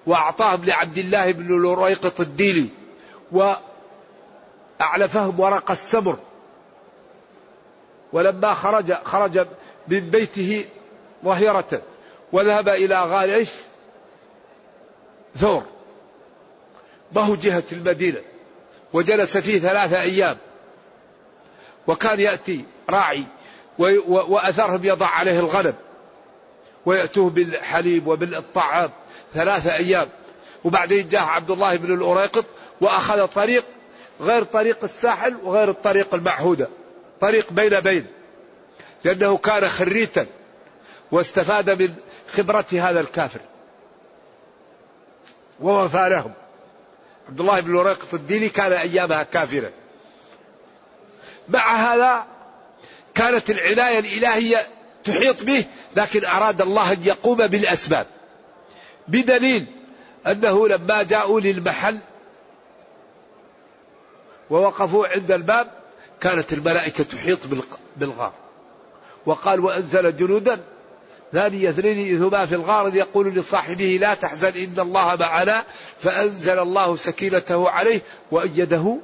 وأعطاهم 0.08 0.66
لعبد 0.66 0.98
الله 0.98 1.32
بن 1.32 1.62
لريقط 1.62 2.20
الديلي 2.20 2.70
وأعلفهم 4.80 5.40
ورق 5.40 5.72
السمر 5.72 6.18
ولما 8.14 8.54
خرج 8.54 8.94
خرج 8.94 9.48
من 9.88 10.00
بيته 10.00 10.66
ظهيرة 11.26 11.82
وذهب 12.32 12.70
إلى 12.70 13.04
غار 13.04 13.34
إيش 13.34 13.50
ثور. 15.40 15.64
هو 17.18 17.36
جهة 17.36 17.64
المدينة 17.72 18.20
وجلس 18.94 19.38
فيه 19.38 19.60
ثلاثة 19.60 20.02
أيام. 20.02 20.38
وكان 21.88 22.20
يأتي 22.20 22.66
راعي 22.90 23.24
وأثرهم 24.08 24.86
يضع 24.86 25.08
عليه 25.08 25.40
الغنم 25.40 25.74
ويأتوه 26.86 27.30
بالحليب 27.30 28.08
وبالطعام. 28.08 28.92
ثلاثة 29.34 29.76
أيام. 29.76 30.08
وبعدين 30.64 31.10
جاء 31.10 31.24
عبد 31.24 31.52
الله 31.52 31.76
بن 31.76 31.94
الأريقط 31.94 32.46
وأخذ 32.82 33.28
طريق 33.28 33.66
غير 34.22 34.44
طريق 34.44 34.84
الساحل 34.84 35.36
وغير 35.44 35.70
الطريق 35.70 36.14
المعهودة. 36.14 36.70
طريق 37.22 37.52
بين 37.52 37.80
بين. 37.80 38.06
لأنه 39.04 39.38
كان 39.38 39.70
خريتا 39.70 40.26
واستفاد 41.12 41.82
من 41.82 41.96
خبرة 42.34 42.66
هذا 42.72 43.00
الكافر. 43.00 43.40
ووفى 45.62 46.10
لهم. 46.10 46.32
عبد 47.30 47.40
الله 47.40 47.60
بن 47.60 47.76
الأريقط 47.76 48.14
الديني 48.14 48.50
كان 48.50 48.74
أيامها 48.74 49.24
كافرا. 49.24 49.72
مع 51.50 51.76
هذا 51.76 52.26
كانت 53.16 53.50
العناية 53.50 54.00
الإلهية 54.00 54.68
تحيط 55.04 55.44
به 55.44 55.66
لكن 55.96 56.26
أراد 56.26 56.62
الله 56.62 56.94
أن 56.94 57.04
يقوم 57.04 57.48
بالأسباب. 57.48 58.08
بدليل 59.08 59.66
أنه 60.28 60.68
لما 60.68 61.04
جاءوا 61.04 61.40
للمحل 61.40 62.00
ووقفوا 64.50 65.08
عند 65.08 65.32
الباب 65.32 65.68
كانت 66.22 66.54
الملائكة 66.54 67.04
تحيط 67.04 67.40
بالغار. 67.98 68.34
وقال 69.26 69.60
وأنزل 69.60 70.18
جنودا 70.18 70.60
ثاني 71.34 71.70
اثنين 71.70 72.00
إذ 72.00 72.24
هما 72.24 72.46
في 72.46 72.56
الغار 72.56 72.96
يقول 72.96 73.34
لصاحبه 73.34 73.98
لا 74.02 74.14
تحزن 74.14 74.48
إن 74.64 74.80
الله 74.80 75.16
معنا. 75.16 75.64
فأنزل 76.00 76.60
الله 76.60 76.96
سكينته 76.96 77.70
عليه 77.70 78.02
وأيده 78.32 78.98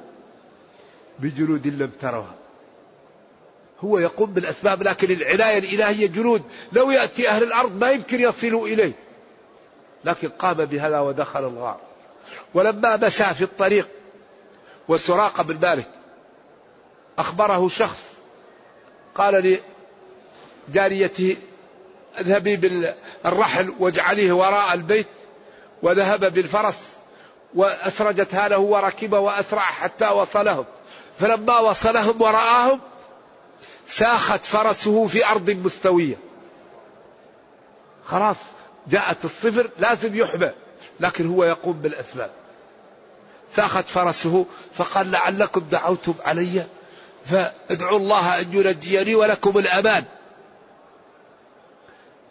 بجنود 1.18 1.66
لم 1.66 1.90
تروها. 2.00 2.34
هو 3.80 3.98
يقوم 3.98 4.32
بالأسباب 4.32 4.82
لكن 4.82 5.10
العناية 5.10 5.58
الإلهية 5.58 6.06
جنود. 6.06 6.42
لو 6.72 6.90
يأتي 6.90 7.28
أهل 7.28 7.42
الأرض 7.42 7.80
ما 7.80 7.90
يمكن 7.90 8.20
يصلوا 8.20 8.68
إليه. 8.68 8.92
لكن 10.04 10.28
قام 10.28 10.64
بهذا 10.64 11.00
ودخل 11.00 11.44
الغار. 11.44 11.80
ولما 12.54 12.96
مشى 12.96 13.24
في 13.24 13.42
الطريق 13.42 13.88
وسراقة 14.88 15.42
بن 15.42 15.60
مالك 15.60 15.88
أخبره 17.18 17.68
شخص 17.68 17.98
قال 19.14 19.60
لجاريته 20.68 21.36
اذهبي 22.20 22.56
بالرحل 22.56 23.74
واجعليه 23.78 24.32
وراء 24.32 24.74
البيت 24.74 25.06
وذهب 25.82 26.24
بالفرس 26.24 26.78
وأسرجتها 27.54 28.48
له 28.48 28.58
وركب 28.58 29.12
وأسرع 29.12 29.62
حتى 29.62 30.08
وصلهم. 30.08 30.64
فلما 31.20 31.58
وصلهم 31.58 32.22
ورآهم 32.22 32.80
ساخت 33.86 34.44
فرسه 34.44 35.06
في 35.06 35.26
أرض 35.26 35.50
مستوية. 35.50 36.16
خلاص 38.06 38.36
جاءت 38.88 39.24
الصفر 39.24 39.70
لازم 39.78 40.16
يحبى 40.16 40.50
لكن 41.00 41.28
هو 41.28 41.44
يقوم 41.44 41.72
بالأسباب. 41.72 42.30
ساخت 43.56 43.88
فرسه 43.88 44.46
فقال 44.72 45.10
لعلكم 45.10 45.60
دعوتم 45.60 46.14
علي؟ 46.24 46.66
فادعوا 47.24 47.98
الله 47.98 48.40
أن 48.40 48.52
ينجيني 48.52 49.14
ولكم 49.14 49.58
الأمان. 49.58 50.04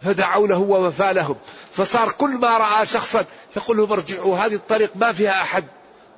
فدعوا 0.02 0.48
له 0.48 0.58
ووفى 0.58 1.14
لهم. 1.14 1.36
فصار 1.74 2.12
كل 2.12 2.30
ما 2.30 2.58
رأى 2.58 2.86
شخصا 2.86 3.26
يقول 3.58 3.78
لهم 3.78 3.92
ارجعوا 3.92 4.38
هذه 4.38 4.56
الطريق 4.56 4.92
ما 4.96 5.14
فيها 5.14 5.32
أحد. 5.32 5.66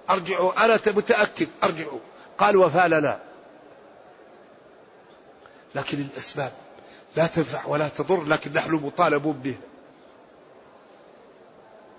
ارجعوا 0.09 0.65
أنا 0.65 0.79
متأكد 0.87 1.47
ارجعوا. 1.63 1.99
قال 2.39 2.55
وفى 2.55 2.87
لنا. 2.87 3.19
لكن 5.75 5.97
الأسباب 5.97 6.51
لا 7.15 7.27
تنفع 7.27 7.65
ولا 7.65 7.87
تضر 7.87 8.23
لكن 8.23 8.53
نحن 8.53 8.71
مطالبون 8.71 9.33
بها. 9.33 9.55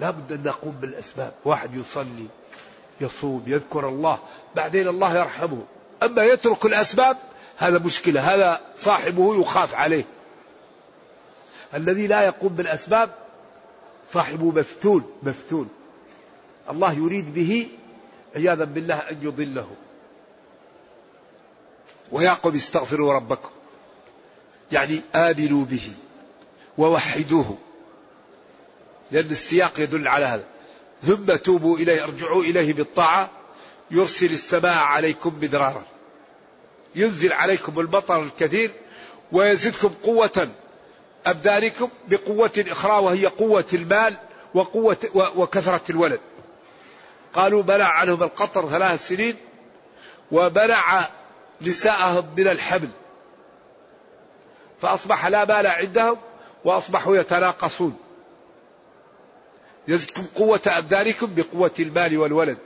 لا 0.00 0.10
بد 0.10 0.32
أن 0.32 0.42
نقوم 0.42 0.72
بالأسباب. 0.72 1.32
واحد 1.44 1.74
يصلي 1.74 2.26
يصوم 3.00 3.42
يذكر 3.46 3.88
الله 3.88 4.18
بعدين 4.54 4.88
الله 4.88 5.18
يرحمه. 5.18 5.64
أما 6.02 6.22
يترك 6.22 6.66
الأسباب 6.66 7.16
هذا 7.56 7.78
مشكلة 7.78 8.34
هذا 8.34 8.60
صاحبه 8.76 9.40
يخاف 9.40 9.74
عليه. 9.74 10.04
الذي 11.74 12.06
لا 12.06 12.22
يقوم 12.22 12.48
بالأسباب 12.48 13.10
صاحبه 14.12 14.50
مفتون 14.50 15.10
مفتون. 15.22 15.68
الله 16.70 16.92
يريد 16.92 17.34
به 17.34 17.68
عياذا 18.36 18.64
بالله 18.64 18.94
أن 18.94 19.18
يضله. 19.22 19.68
ويعقب 22.12 22.54
استغفروا 22.54 23.14
ربكم. 23.14 23.50
يعني 24.72 25.00
آمنوا 25.14 25.64
به 25.64 25.92
ووحدوه. 26.78 27.58
لأن 29.10 29.30
السياق 29.30 29.80
يدل 29.80 30.08
على 30.08 30.24
هذا. 30.24 30.44
ثم 31.02 31.34
توبوا 31.36 31.78
إليه 31.78 32.04
ارجعوا 32.04 32.42
إليه 32.42 32.72
بالطاعة 32.72 33.30
يرسل 33.90 34.32
السماء 34.32 34.76
عليكم 34.76 35.38
مدرارا. 35.42 35.82
ينزل 36.94 37.32
عليكم 37.32 37.80
المطر 37.80 38.22
الكثير 38.22 38.70
ويزدكم 39.32 39.88
قوة 39.88 40.48
أبدانكم 41.26 41.88
بقوة 42.08 42.64
أخرى 42.68 42.98
وهي 42.98 43.26
قوة 43.26 43.64
المال 43.72 44.14
وقوة 44.54 44.96
وكثرة 45.14 45.82
الولد. 45.90 46.20
قالوا 47.34 47.62
منع 47.62 47.84
عنهم 47.84 48.22
القطر 48.22 48.70
ثلاث 48.70 49.08
سنين 49.08 49.36
ومنع 50.32 51.00
نساءهم 51.62 52.26
من 52.36 52.48
الحمل 52.48 52.88
فأصبح 54.82 55.26
لا 55.26 55.44
مال 55.44 55.66
عندهم 55.66 56.16
وأصبحوا 56.64 57.16
يتناقصون. 57.16 57.96
يزدكم 59.88 60.26
قوة 60.34 60.60
أبدانكم 60.66 61.34
بقوة 61.34 61.70
المال 61.78 62.18
والولد 62.18 62.58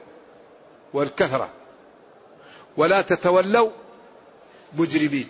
والكثرة. 0.93 1.51
ولا 2.77 3.03
تتولوا 3.03 3.71
مجرمين. 4.75 5.29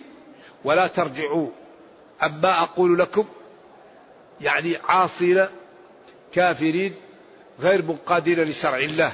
ولا 0.63 0.87
ترجعوا 0.87 1.49
عما 2.21 2.61
أقول 2.61 2.99
لكم. 2.99 3.25
يعني 4.41 4.77
عاصين 4.77 5.47
كافرين 6.33 6.95
غير 7.59 7.81
منقادين 7.81 8.43
لشرع 8.43 8.77
الله. 8.77 9.13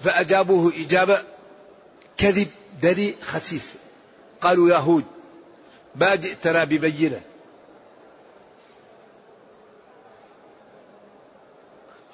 فأجابوه 0.00 0.72
إجابة 0.80 1.22
كذب 2.16 2.48
دني 2.82 3.14
خسيس. 3.22 3.74
قالوا 4.40 4.70
يهود 4.70 5.04
ما 5.96 6.14
جئتنا 6.14 6.64
ببينة. 6.64 7.22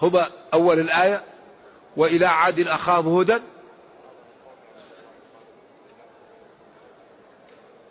هما 0.02 0.26
أول 0.54 0.80
الآية 0.80 1.24
وإلى 1.96 2.26
عاد 2.26 2.68
أخاهم 2.68 3.18
هدى 3.18 3.38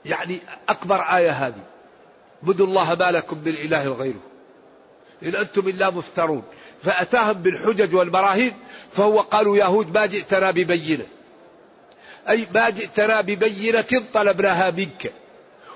يعني 0.06 0.39
أكبر 0.70 1.02
آية 1.02 1.32
هذه. 1.32 1.63
بدوا 2.44 2.68
الله 2.68 2.96
ما 2.96 3.12
لكم 3.12 3.38
من 3.46 3.52
إله 3.52 3.88
غيره. 3.88 4.22
إن 5.24 5.36
أنتم 5.36 5.68
إلا 5.68 5.89
مفترون. 5.89 6.44
فأتاهم 6.84 7.34
بالحجج 7.34 7.96
والبراهين 7.96 8.54
فهو 8.91 9.20
قالوا 9.20 9.58
يهود 9.58 9.94
ما 9.94 10.06
جئتنا 10.06 10.52
ببينة. 10.52 11.06
أي 12.30 12.48
ما 12.54 12.70
جئتنا 12.70 13.22
ببينة 13.22 14.04
طلبناها 14.13 14.72
منك. 14.72 15.13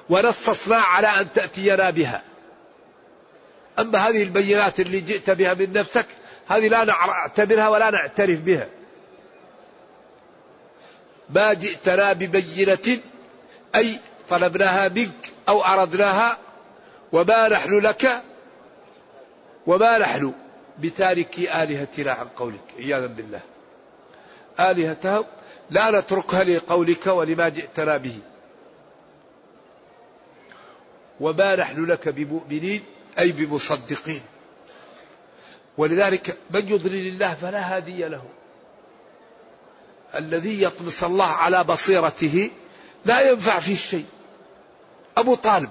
ونصصنا 0.10 0.78
على 0.78 1.08
أن 1.08 1.34
تأتينا 1.34 1.90
بها. 1.90 2.24
أما 3.80 4.00
هذه 4.00 4.24
البينات 4.24 4.80
اللي 4.80 5.00
جئت 5.00 5.30
بها 5.30 5.54
من 5.54 5.74
نفسك 5.74 6.06
هذه 6.50 6.68
لا 6.68 6.84
نعتبرها 6.84 7.68
ولا 7.70 7.90
نعترف 7.90 8.40
بها. 8.40 8.68
ما 11.30 11.54
جئتنا 11.54 12.14
ببينة 12.14 13.00
أي 13.76 14.00
طلبناها 14.30 14.88
منك 14.88 15.32
أو 15.50 15.62
أردناها 15.62 16.38
وما 17.12 17.50
نحن 17.50 17.80
لك 17.80 18.22
وما 19.68 19.98
نحن 19.98 20.34
بتاركي 20.80 21.64
آلهتنا 21.64 22.12
عن 22.12 22.28
قولك 22.28 22.62
عياذا 22.78 23.06
بالله. 23.06 23.42
آلهتهم 24.60 25.26
لا 25.70 26.00
نتركها 26.00 26.44
لقولك 26.44 27.08
ولما 27.08 27.50
جئتنا 27.50 27.98
به. 27.98 28.20
وما 31.20 31.56
نحن 31.56 31.86
لك 31.86 32.10
بمؤمنين 32.10 32.84
أي 33.20 33.32
بمصدقين. 33.32 34.22
ولذلك 35.80 36.38
من 36.52 36.68
يضلل 36.68 37.08
الله 37.08 37.34
فلا 37.34 37.76
هادي 37.76 38.04
له. 38.04 38.24
الذي 40.16 40.64
يطمس 40.64 41.04
الله 41.04 41.26
على 41.26 41.64
بصيرته 41.64 42.52
لا 43.06 43.22
ينفع 43.22 43.60
فيه 43.60 43.76
شيء. 43.76 44.06
أبو 45.18 45.36
طالب. 45.36 45.70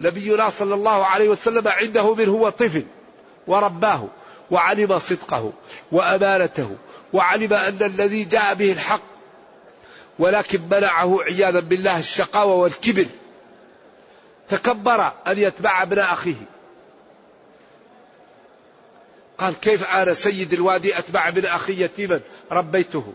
نبينا 0.00 0.50
صلى 0.50 0.74
الله 0.74 1.06
عليه 1.06 1.28
وسلم 1.28 1.68
عنده 1.68 2.14
من 2.14 2.28
هو 2.28 2.48
طفل 2.48 2.84
ورباه 3.46 4.08
وعلم 4.50 4.98
صدقه 4.98 5.52
وأمانته 5.92 6.76
وعلم 7.12 7.52
أن 7.52 7.82
الذي 7.82 8.24
جاء 8.24 8.54
به 8.54 8.72
الحق 8.72 9.02
ولكن 10.18 10.60
منعه 10.70 11.22
عياذا 11.22 11.60
بالله 11.60 11.98
الشقاوة 11.98 12.54
والكبر. 12.54 13.06
تكبر 14.48 15.12
أن 15.26 15.38
يتبع 15.38 15.82
ابن 15.82 15.98
أخيه. 15.98 16.57
قال 19.38 19.60
كيف 19.60 19.90
أنا 19.90 20.12
سيد 20.12 20.52
الوادي 20.52 20.98
أتبع 20.98 21.28
ابن 21.28 21.44
أخي 21.44 21.82
يتيما؟ 21.82 22.20
ربيته. 22.52 23.12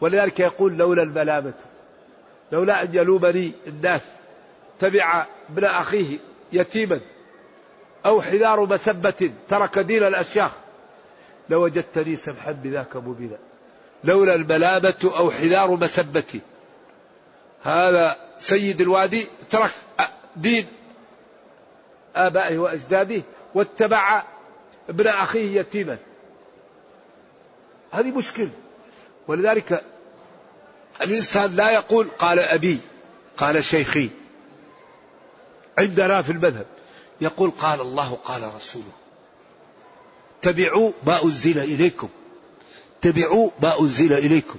ولذلك 0.00 0.40
يقول 0.40 0.76
لولا 0.76 1.02
الملامة 1.02 1.54
لولا 2.52 2.82
أن 2.82 2.88
يلومني 2.92 3.52
الناس 3.66 4.02
تبع 4.80 5.26
ابن 5.50 5.64
أخيه 5.64 6.18
يتيما 6.52 7.00
أو 8.06 8.22
حذار 8.22 8.60
مسبة 8.66 9.30
ترك 9.48 9.78
دين 9.78 10.06
الأشياخ 10.06 10.50
لوجدتني 11.48 12.16
سمحا 12.16 12.52
بذاك 12.52 12.96
مبينا. 12.96 13.38
لولا 14.04 14.34
الملامة 14.34 14.98
أو 15.04 15.30
حذار 15.30 15.70
مسبة. 15.70 16.40
هذا 17.62 18.16
سيد 18.38 18.80
الوادي 18.80 19.26
ترك 19.50 19.70
دين 20.36 20.66
آبائه 22.16 22.58
وأجداده 22.58 23.22
واتبع 23.54 24.24
ابن 24.88 25.06
أخيه 25.06 25.60
يتيما. 25.60 25.98
هذه 27.90 28.10
مشكلة. 28.10 28.50
ولذلك 29.28 29.84
الإنسان 31.02 31.56
لا 31.56 31.70
يقول 31.70 32.08
قال 32.18 32.38
أبي 32.38 32.80
قال 33.36 33.64
شيخي. 33.64 34.10
عندنا 35.78 36.22
في 36.22 36.32
المذهب 36.32 36.66
يقول 37.20 37.50
قال 37.50 37.80
الله 37.80 38.18
قال 38.24 38.54
رسوله. 38.56 38.92
اتبعوا 40.40 40.92
ما 41.06 41.24
أنزل 41.24 41.58
إليكم. 41.58 42.08
اتبعوا 42.98 43.50
ما 43.62 43.80
أنزل 43.80 44.12
إليكم. 44.12 44.58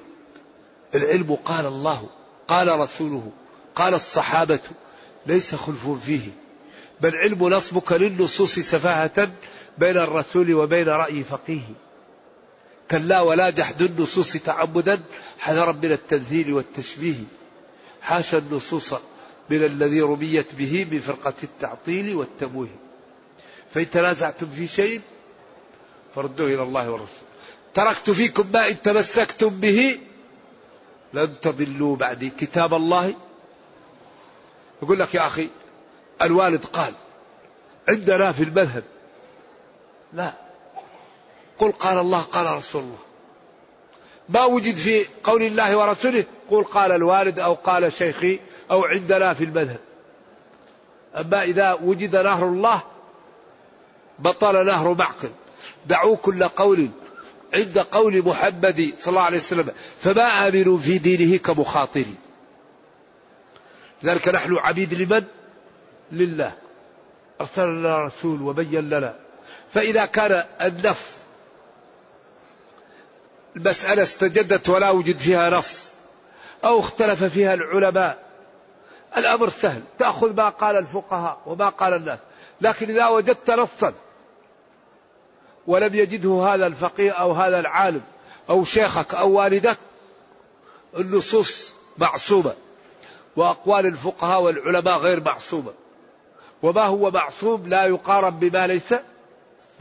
العلم 0.95 1.37
قال 1.45 1.65
الله 1.65 2.09
قال 2.47 2.79
رسوله 2.79 3.31
قال 3.75 3.93
الصحابة. 3.93 4.59
ليس 5.25 5.55
خلف 5.55 5.89
فيه. 6.05 6.29
بل 7.01 7.15
علم 7.15 7.49
نصبك 7.49 7.91
للنصوص 7.91 8.59
سفاهة 8.59 9.31
بين 9.77 9.97
الرسول 9.97 10.53
وبين 10.53 10.87
رأي 10.87 11.23
فقيه. 11.23 11.61
كلا 12.91 13.21
ولا 13.21 13.49
جحد 13.49 13.81
النصوص 13.81 14.33
تعمدا 14.33 15.03
حذرا 15.39 15.71
من 15.71 15.91
التمثيل 15.91 16.53
والتشبيه. 16.53 17.23
حاشا 18.01 18.37
النصوص 18.37 18.93
من 19.49 19.65
الذي 19.65 20.01
رميت 20.01 20.55
به 20.55 20.87
من 20.91 20.99
فرقة 20.99 21.33
التعطيل 21.43 22.15
والتمويه. 22.15 22.75
فإن 23.73 23.89
تنازعتم 23.89 24.47
في 24.55 24.67
شيء 24.67 25.01
فردوه 26.15 26.47
إلى 26.47 26.63
الله 26.63 26.89
والرسول. 26.89 27.27
تركت 27.73 28.09
فيكم 28.09 28.47
ما 28.53 28.67
إن 28.67 28.81
تمسكتم 28.81 29.49
به 29.49 29.99
لن 31.13 31.33
تضلوا 31.41 31.95
بعدي. 31.95 32.29
كتاب 32.29 32.73
الله. 32.73 33.13
يقول 34.83 34.99
لك 34.99 35.15
يا 35.15 35.27
أخي 35.27 35.49
الوالد 36.21 36.65
قال 36.65 36.93
عندنا 37.89 38.31
في 38.31 38.43
المذهب 38.43 38.83
لا. 40.13 40.33
قل 41.57 41.71
قال 41.71 41.97
الله 41.97 42.21
قال 42.21 42.57
رسول 42.57 42.81
الله. 42.81 42.97
ما 44.29 44.45
وجد 44.45 44.75
في 44.75 45.05
قول 45.23 45.43
الله 45.43 45.77
ورسوله 45.77 46.25
قل 46.49 46.63
قال 46.63 46.91
الوالد 46.91 47.39
أو 47.39 47.53
قال 47.53 47.93
شيخي 47.93 48.39
أو 48.71 48.85
عندنا 48.85 49.33
في 49.33 49.43
المذهب. 49.43 49.79
أما 51.15 51.43
إذا 51.43 51.73
وجد 51.73 52.15
نهر 52.15 52.47
الله 52.47 52.83
بطل 54.19 54.65
نهر 54.65 54.93
معقل. 54.93 55.31
دعوا 55.85 56.15
كل 56.15 56.43
قول 56.43 56.89
عند 57.53 57.79
قول 57.79 58.25
محمد 58.25 58.93
صلى 58.99 59.11
الله 59.11 59.21
عليه 59.21 59.37
وسلم 59.37 59.71
فما 59.99 60.47
آمنوا 60.47 60.77
في 60.77 60.97
دينه 60.97 61.37
كمخاطرين. 61.37 62.15
لذلك 64.03 64.27
نحن 64.27 64.55
عبيد 64.55 64.93
لمن؟ 64.93 65.23
لله. 66.11 66.53
أرسل 67.41 67.67
لنا 67.67 68.05
رسول 68.05 68.41
وبين 68.41 68.89
لنا. 68.89 69.15
فإذا 69.73 70.05
كان 70.05 70.43
النف 70.61 71.17
المسألة 73.55 74.03
استجدت 74.03 74.69
ولا 74.69 74.89
وجد 74.89 75.17
فيها 75.17 75.49
نص 75.49 75.89
أو 76.63 76.79
اختلف 76.79 77.23
فيها 77.23 77.53
العلماء 77.53 78.23
الأمر 79.17 79.49
سهل. 79.49 79.83
تأخذ 79.99 80.33
ما 80.33 80.49
قال 80.49 80.77
الفقهاء 80.77 81.41
وما 81.45 81.69
قال 81.69 81.93
الناس. 81.93 82.19
لكن 82.61 82.89
إذا 82.89 83.07
وجدت 83.07 83.51
نصا 83.51 83.93
ولم 85.67 85.95
يجده 85.95 86.43
هذا 86.53 86.67
الفقيه 86.67 87.11
أو 87.11 87.31
هذا 87.31 87.59
العالم 87.59 88.01
أو 88.49 88.63
شيخك 88.63 89.15
أو 89.15 89.31
والدك 89.31 89.77
النصوص 90.97 91.73
معصومة 91.97 92.53
وأقوال 93.35 93.85
الفقهاء 93.85 94.41
والعلماء 94.41 94.97
غير 94.97 95.23
معصومة. 95.23 95.73
وما 96.63 96.83
هو 96.83 97.11
معصوم 97.11 97.67
لا 97.67 97.85
يقارن 97.85 98.29
بما 98.29 98.67
ليس 98.67 98.93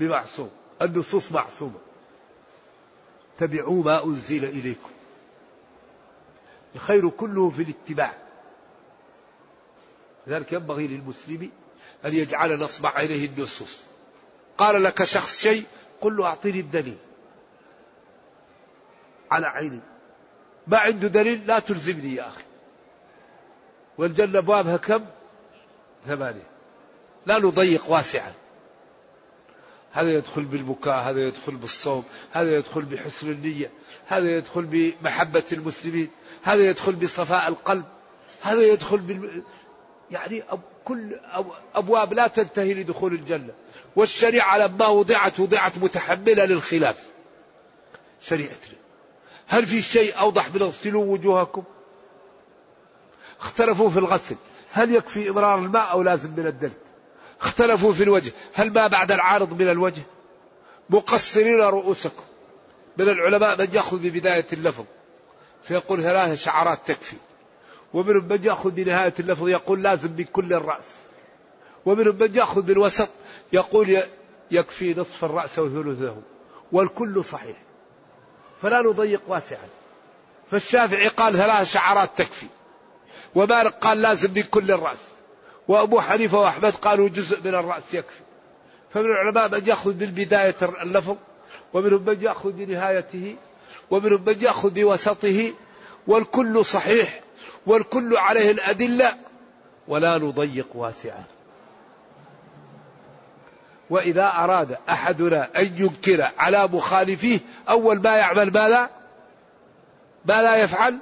بمعصوم 0.03 0.51
النصوص 0.83 1.33
معصومة. 1.33 1.79
اتبعوا 3.37 3.85
ما 3.85 4.05
أنزل 4.05 4.45
إليكم. 4.45 4.91
الخير 6.75 7.09
كله 7.11 7.51
في 7.51 7.63
الاتباع. 7.63 8.15
لذلك 10.27 10.53
ينبغي 10.53 10.87
للمسلم 10.87 11.51
أن 12.05 12.15
يجعل 12.15 12.59
نصب 12.59 12.87
عينيه 12.87 13.27
النصوص. 13.27 13.81
قال 14.59 14.83
لك 14.83 15.05
شخص 15.05 15.43
شيء 15.43 15.65
قل 16.01 16.17
له 16.17 16.27
أعطيني 16.27 16.61
الدليل. 16.61 16.99
على 19.31 19.47
عيني. 19.47 19.81
ما 20.67 20.79
عنده 20.79 21.09
دليل 21.09 21.47
لا 21.47 21.59
تلزمني 21.59 22.15
يا 22.15 22.29
أخي. 22.29 22.45
والجنة 23.99 24.39
أبوابها 24.39 24.77
كم؟ 24.77 25.05
ثمانية. 26.07 26.47
لا 27.27 27.39
نضيق 27.39 27.91
واسعا. 27.91 28.33
هذا 29.93 30.11
يدخل 30.11 30.43
بالبكاء 30.45 31.01
هذا 31.01 31.21
يدخل 31.21 31.57
بالصوم 31.57 32.05
هذا 32.31 32.57
يدخل 32.57 32.83
بحسن 32.83 33.31
النية 33.31 33.71
هذا 34.07 34.37
يدخل 34.37 34.63
بمحبة 34.63 35.45
المسلمين 35.53 36.09
هذا 36.43 36.63
يدخل 36.63 36.93
بصفاء 36.93 37.49
القلب 37.49 37.85
هذا 38.43 38.63
يدخل 38.63 38.99
بال... 38.99 39.43
يعني 40.11 40.45
كل 40.85 41.21
أبواب 41.75 42.13
لا 42.13 42.27
تنتهي 42.27 42.75
لدخول 42.75 43.13
الجنة. 43.13 43.53
والشريعة 43.97 44.59
لما 44.59 44.87
وضعت 44.87 45.41
وضعت 45.41 45.79
متحملة 45.79 46.45
للخلاف. 46.45 47.07
شريعتنا. 48.21 48.77
هل 49.47 49.67
في 49.67 49.83
شيء 49.83 50.19
أوضح 50.19 50.55
من 50.55 50.63
اغسلوا 50.63 51.05
وجوهكم؟ 51.05 51.63
اختلفوا 53.41 53.91
في 53.91 53.99
الغسل. 53.99 54.37
هل 54.73 54.95
يكفي 54.95 55.29
إمرار 55.31 55.59
الماء 55.59 55.91
أو 55.91 56.03
لازم 56.03 56.31
من 56.37 56.47
الدلك 56.47 56.92
اختلفوا 57.43 57.93
في 57.93 58.03
الوجه. 58.03 58.33
هل 58.55 58.73
ما 58.73 58.87
بعد 58.87 59.13
العارض 59.13 59.53
من 59.53 59.69
الوجه؟ 59.71 60.03
مقصرين 60.91 61.61
رؤوسكم. 61.61 62.23
من 62.99 63.09
العلماء 63.09 63.59
من 63.59 63.69
يأخذ 63.73 63.99
ببداية 63.99 64.47
اللفظ. 64.53 64.85
فيقول 65.63 66.03
ثلاث 66.03 66.43
شعرات 66.45 66.79
تكفي. 66.87 67.17
ومنهم 67.95 68.29
من 68.29 68.45
يأخذ 68.45 68.71
بنهاية 68.71 69.15
اللفظ 69.21 69.49
يقول 69.49 69.83
لازم 69.83 70.13
من 70.13 70.25
كل 70.25 70.53
الرأس. 70.53 70.85
ومنهم 71.87 72.17
من 72.17 72.35
يأخذ 72.35 72.63
بالوسط 72.63 73.09
يقول 73.53 74.03
يكفي 74.51 74.95
نصف 74.95 75.25
الرأس 75.25 75.59
وثلثه 75.59 76.17
والكل 76.73 77.25
صحيح. 77.25 77.57
فلا 78.63 78.83
نضيق 78.83 79.23
واسعا. 79.29 79.69
فالشافعي 80.49 81.09
قال 81.09 81.33
ثلاث 81.33 81.73
شعرات 81.73 82.11
تكفي. 82.17 82.47
ومالك 83.35 83.75
قال 83.75 84.03
لازم 84.03 84.31
من 84.35 84.43
كل 84.43 84.71
الرأس. 84.71 84.99
وأبو 85.69 86.01
حنيفة 86.01 86.39
وأحمد 86.39 86.73
قالوا 86.73 87.09
جزء 87.09 87.41
من 87.45 87.55
الرأس 87.55 87.95
يكفي. 87.95 88.21
فمن 88.95 89.07
العلماء 89.07 89.49
من 89.49 89.69
يأخذ 89.69 89.93
بالبداية 89.93 90.55
اللفظ 90.83 91.17
ومنهم 91.73 92.05
من 92.05 92.23
يأخذ 92.23 92.53
بنهايته 92.53 93.37
ومنهم 93.91 94.25
من 94.27 94.37
يأخذ 94.41 94.71
بوسطه 94.71 95.53
والكل 96.07 96.65
صحيح 96.65 97.21
والكل 97.67 98.17
عليه 98.17 98.51
الأدلة 98.51 99.15
ولا 99.89 100.19
نضيق 100.19 100.67
واسعا 100.75 101.25
وإذا 103.91 104.27
أراد 104.27 104.79
أحدنا 104.89 105.49
أن 105.57 105.71
ينكر 105.77 106.31
على 106.39 106.67
مخالفيه 106.67 107.39
أول 107.69 108.03
ما 108.03 108.17
يعمل 108.17 108.53
ماذا 108.53 108.91
ما 110.25 110.43
لا 110.43 110.57
يفعل؟ 110.57 110.99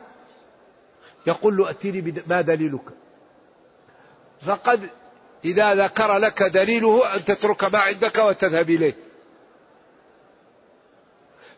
يقول 1.27 1.57
له 1.57 1.71
أتيني 1.71 2.23
ما 2.27 2.41
دليلك؟ 2.41 3.00
فقد 4.43 4.89
إذا 5.45 5.75
ذكر 5.75 6.19
لك 6.19 6.43
دليله 6.43 7.15
أن 7.15 7.25
تترك 7.25 7.65
ما 7.65 7.79
عندك 7.79 8.19
وتذهب 8.19 8.71
إليه. 8.71 8.95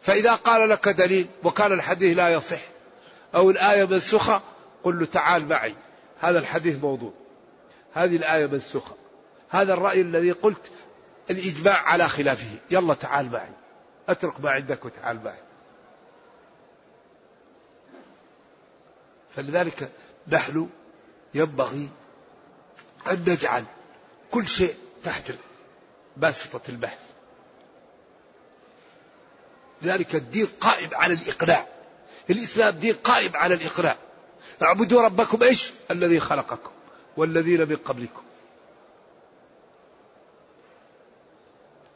فإذا 0.01 0.35
قال 0.35 0.69
لك 0.69 0.89
دليل 0.89 1.27
وكان 1.45 1.73
الحديث 1.73 2.17
لا 2.17 2.29
يصح 2.29 2.61
أو 3.35 3.51
الآية 3.51 3.85
منسوخة 3.85 4.43
قل 4.85 4.99
له 4.99 5.07
تعال 5.07 5.49
معي. 5.49 5.75
هذا 6.21 6.39
الحديث 6.39 6.83
موضوع. 6.83 7.13
هذه 7.93 8.17
الآية 8.17 8.47
منسوخة. 8.47 8.97
هذا 9.49 9.73
الرأي 9.73 10.01
الذي 10.01 10.33
قلت 10.33 10.71
الإجماع 11.31 11.83
على 11.83 12.09
خلافه. 12.09 12.59
يلا 12.71 12.95
تعال 12.95 13.33
معي. 13.33 13.53
أترك 14.09 14.41
ما 14.41 14.51
عندك 14.51 14.85
وتعال 14.85 15.25
معي. 15.25 15.43
فلذلك 19.37 19.91
نحن 20.29 20.69
ينبغي 21.35 21.89
أن 23.11 23.25
نجعل 23.29 23.65
كل 24.31 24.49
شيء 24.49 24.75
تحت 25.05 25.33
باسطة 26.17 26.61
البحث. 26.69 26.99
لذلك 29.83 30.15
الدين 30.15 30.47
قائم 30.61 30.91
على 30.93 31.15
الإقناع. 31.15 31.67
الإسلام 32.31 32.75
دين 32.75 32.95
قائم 32.95 33.37
على 33.37 33.55
الإقناع. 33.55 33.97
اعبدوا 34.63 35.03
ربكم 35.03 35.43
إيش؟ 35.43 35.71
الذي 35.91 36.21
خلقكم 36.21 36.71
والذين 37.17 37.69
من 37.69 37.77
قبلكم. 37.77 38.23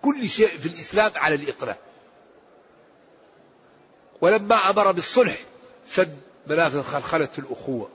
كل 0.03 0.29
شيء 0.29 0.49
في 0.49 0.67
الإسلام 0.67 1.13
على 1.17 1.35
الإقناع. 1.35 1.77
ولما 4.21 4.71
أمر 4.71 4.93
بالصلح 4.93 5.37
سد 5.87 6.21
منافذ 6.47 6.83
خلخلة 6.83 7.29
الأخوة. 7.39 7.91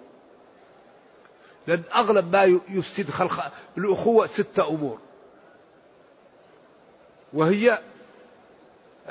لأن 1.68 1.84
أغلب 1.96 2.32
ما 2.32 2.62
يفسد 2.70 3.10
خلق 3.10 3.52
الأخوة 3.78 4.28
ستة 4.28 4.68
أمور. 4.70 5.00
وهي 7.34 7.82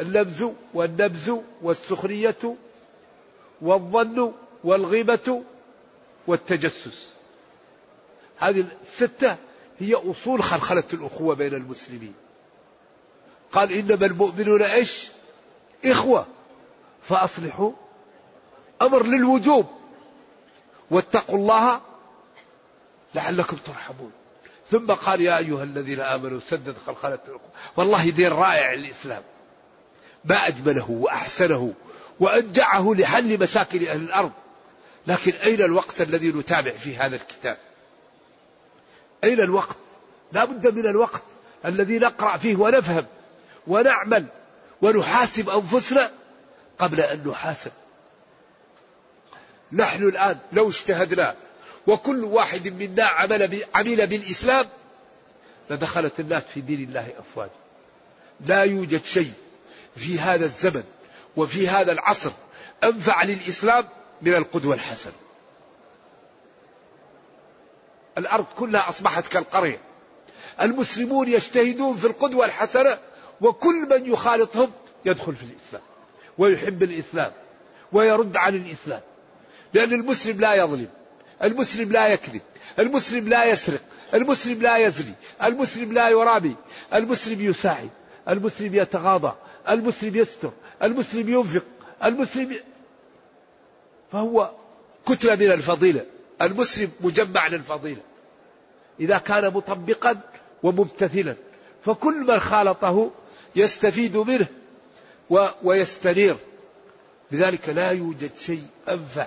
اللمز 0.00 0.44
والنبز 0.74 1.32
والسخرية 1.62 2.56
والظن 3.62 4.32
والغيبة 4.64 5.42
والتجسس. 6.26 7.10
هذه 8.36 8.64
الستة 8.82 9.36
هي 9.78 9.94
أصول 9.94 10.42
خلخلة 10.42 10.84
الأخوة 10.92 11.34
بين 11.34 11.54
المسلمين. 11.54 12.14
قال 13.52 13.72
إنما 13.72 14.06
المؤمنون 14.06 14.62
إيش؟ 14.62 15.08
إخوة. 15.84 16.26
فأصلحوا 17.08 17.72
أمر 18.82 19.06
للوجوب. 19.06 19.66
واتقوا 20.90 21.38
الله 21.38 21.80
لعلكم 23.14 23.56
ترحمون 23.56 24.12
ثم 24.70 24.92
قال 24.92 25.20
يا 25.20 25.38
أيها 25.38 25.62
الذين 25.62 26.00
آمنوا 26.00 26.40
سدد 26.50 26.74
خلخلة 26.86 27.18
والله 27.76 28.10
دين 28.10 28.32
رائع 28.32 28.72
الإسلام 28.72 29.22
ما 30.24 30.46
أجمله 30.46 30.90
وأحسنه 30.90 31.74
وأنجعه 32.20 32.94
لحل 32.98 33.40
مشاكل 33.40 33.88
أهل 33.88 34.00
الأرض. 34.00 34.32
لكن 35.06 35.32
أين 35.32 35.62
الوقت 35.62 36.00
الذي 36.00 36.28
نتابع 36.28 36.70
فيه 36.70 37.06
هذا 37.06 37.16
الكتاب؟ 37.16 37.56
أين 39.24 39.40
الوقت؟ 39.40 39.76
لا 40.32 40.44
بد 40.44 40.74
من 40.74 40.86
الوقت 40.86 41.22
الذي 41.64 41.98
نقرأ 41.98 42.36
فيه 42.36 42.56
ونفهم 42.56 43.06
ونعمل 43.66 44.26
ونحاسب 44.82 45.50
أنفسنا 45.50 46.10
قبل 46.78 47.00
أن 47.00 47.22
نحاسب. 47.28 47.72
نحن 49.72 50.02
الآن 50.02 50.38
لو 50.52 50.68
اجتهدنا 50.68 51.34
وكل 51.86 52.24
واحد 52.24 52.68
منا 52.68 53.04
عمل 53.04 53.62
عمل 53.74 54.06
بالإسلام 54.06 54.66
لدخلت 55.70 56.20
الناس 56.20 56.42
في 56.54 56.60
دين 56.60 56.88
الله 56.88 57.12
أفواجا. 57.18 57.50
لا 58.46 58.62
يوجد 58.62 59.04
شيء 59.04 59.32
في 59.96 60.18
هذا 60.18 60.44
الزمن 60.44 60.84
وفي 61.36 61.68
هذا 61.68 61.92
العصر 61.92 62.30
أنفع 62.84 63.22
للإسلام 63.22 63.84
من 64.22 64.34
القدوة 64.34 64.74
الحسنة. 64.74 65.12
الأرض 68.18 68.46
كلها 68.58 68.88
أصبحت 68.88 69.26
كالقرية. 69.26 69.78
المسلمون 70.60 71.28
يجتهدون 71.28 71.96
في 71.96 72.06
القدوة 72.06 72.44
الحسنة 72.44 72.98
وكل 73.40 73.74
من 73.74 74.12
يخالطهم 74.12 74.70
يدخل 75.04 75.36
في 75.36 75.42
الإسلام 75.42 75.82
ويحب 76.38 76.82
الإسلام 76.82 77.32
ويرد 77.92 78.36
عن 78.36 78.54
الإسلام. 78.54 79.00
لأن 79.74 79.92
المسلم 79.92 80.40
لا 80.40 80.54
يظلم. 80.54 80.88
المسلم 81.42 81.92
لا 81.92 82.08
يكذب 82.08 82.40
المسلم 82.78 83.28
لا 83.28 83.44
يسرق 83.44 83.80
المسلم 84.14 84.62
لا 84.62 84.76
يزني 84.76 85.14
المسلم 85.44 85.92
لا 85.92 86.08
يرابي 86.08 86.56
المسلم 86.94 87.40
يساعد 87.40 87.90
المسلم 88.28 88.74
يتغاضى 88.74 89.32
المسلم 89.68 90.16
يستر 90.16 90.50
المسلم 90.82 91.28
ينفق 91.28 91.64
المسلم. 92.04 92.56
فهو 94.12 94.50
كتلة 95.06 95.34
من 95.34 95.52
الفضيلة 95.52 96.06
المسلم 96.42 96.90
مجمع 97.00 97.46
للفضيلة 97.46 98.02
إذا 99.00 99.18
كان 99.18 99.52
مطبقا 99.54 100.20
وممتثلا 100.62 101.36
فكل 101.84 102.14
من 102.14 102.40
خالطه 102.40 103.10
يستفيد 103.56 104.16
منه 104.16 104.46
و... 105.30 105.46
ويستنير 105.62 106.36
لذلك 107.32 107.68
لا 107.68 107.90
يوجد 107.90 108.30
شيء 108.40 108.62
أنفع 108.88 109.26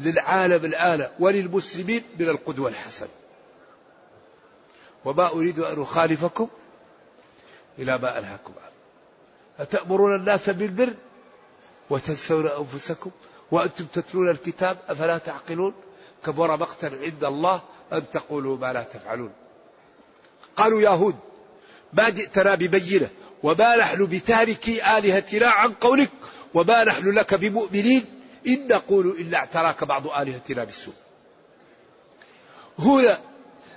للعالم 0.00 0.64
الآن 0.64 1.08
وللمسلمين 1.18 2.02
من 2.18 2.28
القدوة 2.28 2.68
الحسنة. 2.68 3.08
وما 5.04 5.32
أريد 5.32 5.58
أن 5.58 5.82
أخالفكم 5.82 6.48
إلى 7.78 7.98
ما 7.98 8.18
أنهاكم 8.18 8.52
عنه. 8.62 8.72
أتأمرون 9.58 10.14
الناس 10.14 10.50
بالبر 10.50 10.94
وتنسون 11.90 12.46
أنفسكم 12.46 13.10
وأنتم 13.50 13.84
تتلون 13.84 14.30
الكتاب 14.30 14.78
أفلا 14.88 15.18
تعقلون؟ 15.18 15.74
كبر 16.26 16.56
مقتا 16.56 16.86
عند 16.86 17.24
الله 17.24 17.62
أن 17.92 18.10
تقولوا 18.12 18.56
ما 18.56 18.72
لا 18.72 18.82
تفعلون. 18.82 19.32
قالوا 20.56 20.80
يا 20.80 20.88
هود 20.88 21.16
ما 21.92 22.08
جئتنا 22.08 22.54
ببينة 22.54 23.08
وما 23.42 23.76
نحن 23.76 24.06
بتاركي 24.06 24.98
آلهتنا 24.98 25.46
عن 25.46 25.72
قولك 25.72 26.10
وما 26.54 26.84
نحن 26.84 27.10
لك 27.10 27.34
بمؤمنين 27.34 28.04
إن 28.48 28.68
نقول 28.68 29.06
إلا 29.06 29.38
اعتراك 29.38 29.84
بعض 29.84 30.06
آلهتنا 30.06 30.64
بالسوء 30.64 30.94
هنا 32.78 33.18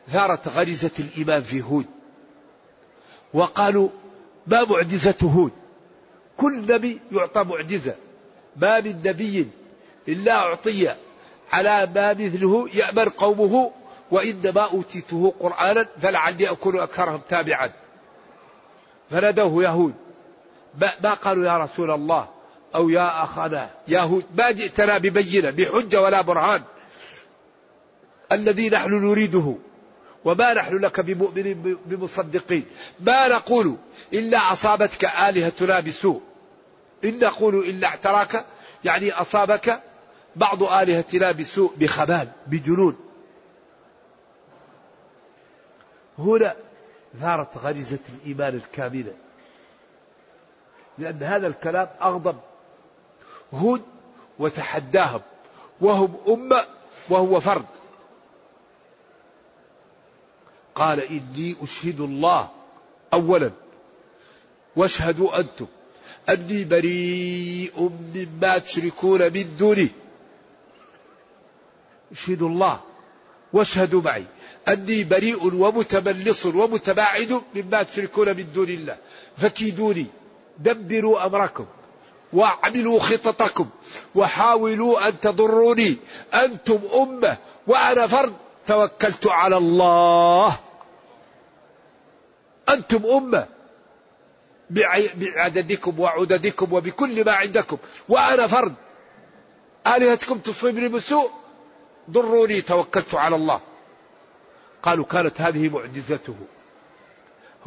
ثارت 0.10 0.48
غريزة 0.48 0.92
الإيمان 1.00 1.42
في 1.42 1.62
هود. 1.62 1.86
وقالوا 3.34 3.90
ما 4.48 4.64
معجزة 4.64 5.16
هود؟ 5.24 5.52
كل 6.38 6.74
نبي 6.74 7.00
يعطى 7.12 7.44
معجزة. 7.44 7.96
ما 8.56 8.80
من 8.80 9.02
نبي 9.06 9.50
إلا 10.08 10.34
أعطي 10.34 10.96
على 11.52 11.90
ما 11.96 12.14
مثله 12.14 12.70
يأمر 12.74 13.10
قومه 13.10 13.72
وإنما 14.12 14.62
أوتيته 14.62 15.34
قرآنا 15.40 15.88
فلعلي 16.02 16.50
أكون 16.50 16.80
أكثرهم 16.80 17.22
تابعا. 17.30 17.72
فنادوه 19.12 19.64
يهود 19.64 19.94
ما 21.04 21.14
قالوا 21.14 21.46
يا 21.46 21.58
رسول 21.58 21.92
الله؟ 21.92 22.28
أو 22.76 22.90
يا 22.90 23.24
أخانا 23.24 23.70
يهود 23.88 24.26
ما 24.38 24.52
جئتنا 24.52 24.98
ببينة 24.98 25.50
بحجة 25.50 26.02
ولا 26.02 26.22
برهان. 26.22 26.64
الذي 28.32 28.70
نحن 28.70 28.90
نريده 28.90 29.56
وما 30.26 30.54
نحن 30.54 30.78
لك 30.78 31.00
بمؤمنين 31.00 31.78
بمصدقين. 31.86 32.66
ما 33.00 33.28
نقول 33.28 33.78
إلا 34.14 34.38
أصابتك 34.52 35.06
آلهتنا 35.06 35.80
بسوء. 35.80 36.22
إن 37.04 37.20
نقول 37.20 37.56
إلا 37.56 37.88
اعتراك 37.88 38.46
يعني 38.84 39.12
أصابك 39.12 39.82
بعض 40.36 40.64
آلهتنا 40.64 41.32
بسوء 41.32 41.74
بخبال 41.78 42.28
بجنون. 42.48 42.98
هنا 46.20 46.56
ثارت 47.22 47.58
غريزة 47.58 48.00
الإيمان 48.10 48.56
الكاملة. 48.56 49.14
لأن 50.98 51.24
هذا 51.24 51.48
الكلام 51.48 51.88
أغضب 52.02 52.38
هود 53.54 53.82
وتحداهم 54.40 55.22
وهم 55.82 56.18
أمة 56.28 56.66
وهو 57.10 57.40
فرد. 57.40 57.66
قال 60.76 61.00
إني 61.00 61.56
أشهد 61.64 62.00
الله 62.02 62.50
أولا. 63.14 63.52
واشهدوا 64.76 65.40
أنتم. 65.40 65.66
أني 66.30 66.64
بريء 66.64 67.92
مما 68.16 68.58
تشركون 68.58 69.34
من 69.34 69.56
دونه 69.60 69.90
اشهدوا 72.12 72.50
الله. 72.50 72.80
واشهدوا 73.54 74.02
معي. 74.02 74.26
أني 74.68 75.04
بريء 75.04 75.56
ومتملص 75.56 76.46
ومتباعد 76.46 77.42
مما 77.56 77.84
تشركون 77.84 78.38
من 78.38 78.48
دون 78.54 78.70
الله. 78.70 78.98
فكيدوني. 79.38 80.06
دبروا 80.60 81.26
أمركم. 81.26 81.66
واعملوا 82.34 83.00
خططكم 83.00 83.70
وحاولوا 84.16 85.08
أن 85.08 85.20
تضروني. 85.20 85.98
أنتم 86.34 86.80
أمة 86.94 87.38
وأنا 87.68 88.08
فرد. 88.08 88.34
توكلت 88.68 89.28
على 89.28 89.58
الله. 89.58 90.60
أنتم 92.70 93.06
أمة. 93.06 93.48
بعددكم 94.70 96.00
وعددكم 96.00 96.74
وبكل 96.74 97.26
ما 97.26 97.32
عندكم. 97.32 97.78
وأنا 98.10 98.48
فرد. 98.48 98.74
آلهتكم 99.88 100.38
تصيبني 100.38 100.88
بسوء 100.88 101.32
ضروني. 102.12 102.62
توكلت 102.62 103.16
على 103.16 103.36
الله. 103.36 103.62
قالوا 104.84 105.06
كانت 105.06 105.42
هذه 105.42 105.70
معجزته. 105.70 106.36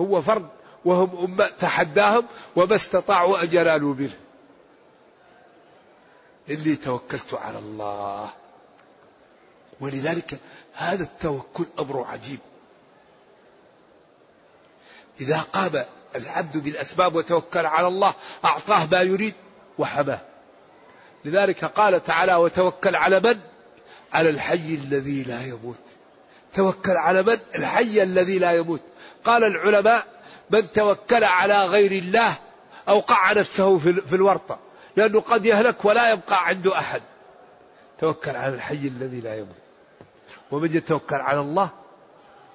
هو 0.01 0.23
فرد. 0.23 0.49
وهم 0.85 1.25
أمة. 1.25 1.47
تحداهم. 1.61 2.25
وما 2.57 2.75
استطاعوا 2.75 3.43
أن 3.43 3.49
ينالوا 3.53 3.95
إني 6.51 6.77
توكلت 6.77 7.35
على 7.35 7.59
الله. 7.59 8.31
ولذلك 9.81 10.39
هذا 10.75 11.03
التوكل 11.03 11.65
أمر 11.79 12.05
عجيب. 12.05 12.39
إذا 15.21 15.41
قام 15.41 15.85
العبد 16.17 16.57
بالأسباب 16.57 17.15
وتوكل 17.15 17.67
على 17.67 17.87
الله 17.87 18.15
أعطاه 18.45 18.87
ما 18.93 19.03
يريد 19.03 19.35
وحماه. 19.79 20.21
لذلك 21.25 21.65
قال 21.65 22.05
تعالى 22.05 22.35
وتوكل 22.35 22.97
على 22.97 23.21
من؟ 23.21 23.41
على 24.13 24.31
الحي 24.31 24.75
الذي 24.75 25.23
لا 25.23 25.47
يموت. 25.47 25.81
توكل 26.55 26.93
على 26.97 27.23
من؟ 27.23 27.39
الحي 27.55 28.03
الذي 28.03 28.39
لا 28.39 28.53
يموت. 28.53 28.83
قال 29.25 29.45
العلماء 29.45 30.07
من 30.51 30.73
توكل 30.73 31.25
على 31.25 31.65
غير 31.65 31.93
الله 31.93 32.35
أوقع 32.89 33.33
نفسه 33.33 33.79
في 33.79 34.15
الورطة. 34.15 34.59
لأنه 34.97 35.21
قد 35.21 35.47
يهلك 35.47 35.85
ولا 35.85 36.11
يبقى 36.11 36.47
عنده 36.47 36.79
أحد. 36.79 37.03
توكل 38.01 38.31
على 38.31 38.55
الحي 38.55 38.75
الذي 38.75 39.21
لا 39.21 39.35
يموت. 39.35 39.57
ومن 40.51 40.77
يتوكل 40.77 41.17
على 41.17 41.41
الله 41.41 41.71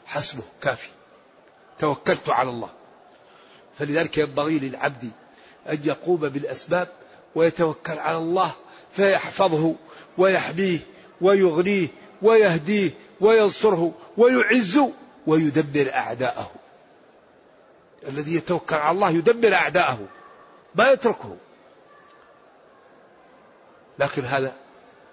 حسبه 0.06 0.44
كافي. 0.62 0.90
توكلت 1.80 2.30
على 2.30 2.50
الله. 2.50 2.70
فلذلك 3.80 4.18
ينبغي 4.18 4.60
للعبد 4.60 5.12
أن 5.70 5.80
يقوم 5.84 6.20
بالأسباب 6.20 6.88
ويتوكل 7.36 8.00
على 8.00 8.18
الله 8.18 8.52
فيحفظه 8.92 9.76
ويحميه 10.18 10.80
ويغنيه 11.22 11.88
ويهديه 12.22 12.92
وينصره 13.22 13.94
ويعز 14.18 14.80
ويدمر 15.28 15.94
أعداءه. 15.94 16.52
الذي 18.08 18.36
يتوكل 18.36 18.76
على 18.76 18.92
الله 18.92 19.10
يدمر 19.10 19.54
أعداءه. 19.54 20.08
ما 20.76 20.90
يتركه. 20.90 21.38
لكن 24.00 24.26
هذا 24.26 24.54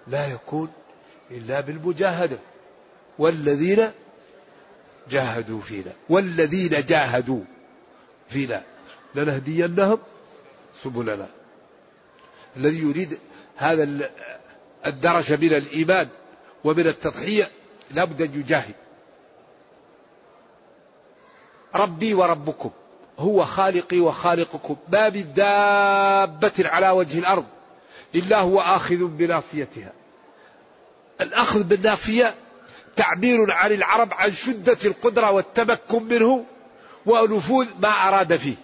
لا 0.07 0.27
يكون 0.27 0.71
إلا 1.31 1.59
بالمجاهدة. 1.59 2.37
والذين 3.19 3.91
جاهدوا 5.09 5.61
فينا. 5.61 5.91
والذين 6.09 6.69
جاهدوا 6.69 7.41
فينا. 8.29 8.63
لنهدينهم 9.15 9.99
سبلنا. 10.83 11.27
الذي 12.57 12.79
يريد 12.79 13.19
هذا 13.55 14.09
الدرجة 14.85 15.35
من 15.35 15.53
الإيمان 15.53 16.07
ومن 16.63 16.87
التضحية 16.87 17.51
لابد 17.91 18.21
أن 18.21 18.39
يجاهد. 18.39 18.75
ربي 21.75 22.13
وربكم. 22.13 22.71
هو 23.19 23.45
خالقي 23.45 23.99
وخالقكم. 23.99 24.77
ما 24.91 25.09
من 25.09 25.33
دابة 25.33 26.69
على 26.69 26.89
وجه 26.89 27.19
الأرض. 27.19 27.45
إلا 28.15 28.39
هو 28.39 28.59
آخذ 28.59 28.95
بناصيتها. 28.95 29.91
الأخذ 31.21 31.63
بالناصية 31.63 32.33
تعبير 32.95 33.51
عن 33.51 33.71
العرب 33.71 34.13
عن 34.13 34.31
شدة 34.31 34.77
القدرة 34.85 35.31
والتمكن 35.31 36.03
منه 36.03 36.45
ونفوذ 37.05 37.67
ما 37.81 37.89
أراد 37.89 38.37
فيه. 38.37 38.55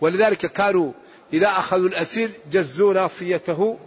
ولذلك 0.00 0.46
كانوا 0.46 0.92
إذا 1.32 1.48
أخذوا 1.48 1.88
الأسير 1.88 2.30
جزوا 2.52 2.94
ناصيته 2.94 3.78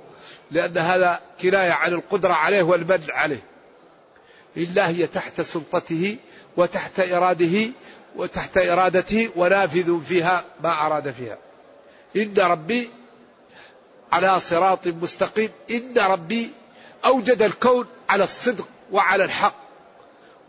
لأن 0.52 0.78
هذا 0.78 1.20
كناية 1.42 1.72
عن 1.72 1.94
القدرة 1.94 2.34
عليه 2.34 2.64
والمن 2.64 3.04
عليه. 3.10 3.44
إلا 4.58 4.90
هي 4.90 5.08
تحت 5.08 5.42
سلطته 5.42 6.18
وتحت 6.58 7.00
إراده 7.00 7.70
وتحت 8.16 8.58
إرادته 8.58 9.30
ونافذ 9.36 10.02
فيها 10.02 10.46
ما 10.64 10.86
أراد 10.86 11.12
فيها. 11.12 11.38
إن 12.16 12.34
ربي 12.38 12.90
على 14.14 14.40
صراط 14.40 14.88
مستقيم. 14.88 15.50
إن 15.72 15.98
ربي 15.98 16.52
أوجد 17.06 17.42
الكون 17.42 17.88
على 18.10 18.24
الصدق 18.24 18.68
وعلى 18.92 19.24
الحق 19.24 19.56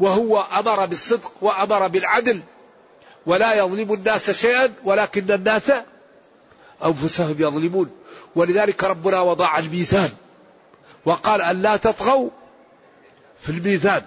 وهو 0.01 0.41
أمر 0.41 0.87
بالصدق 0.87 1.33
وأمر 1.41 1.89
بالعدل. 1.89 2.41
ولا 3.27 3.55
يظلم 3.55 3.93
الناس 3.93 4.31
شيئا 4.31 4.73
ولكن 4.85 5.33
الناس 5.33 5.73
أنفسهم 6.85 7.37
يظلمون. 7.39 7.91
ولذلك 8.35 8.85
ربنا 8.85 9.21
وضع 9.21 9.59
الميزان 9.59 10.11
وقال 11.05 11.43
أن 11.43 11.62
لا 11.62 11.77
تطغوا 11.77 12.31
في 13.41 13.49
الميزان. 13.49 14.03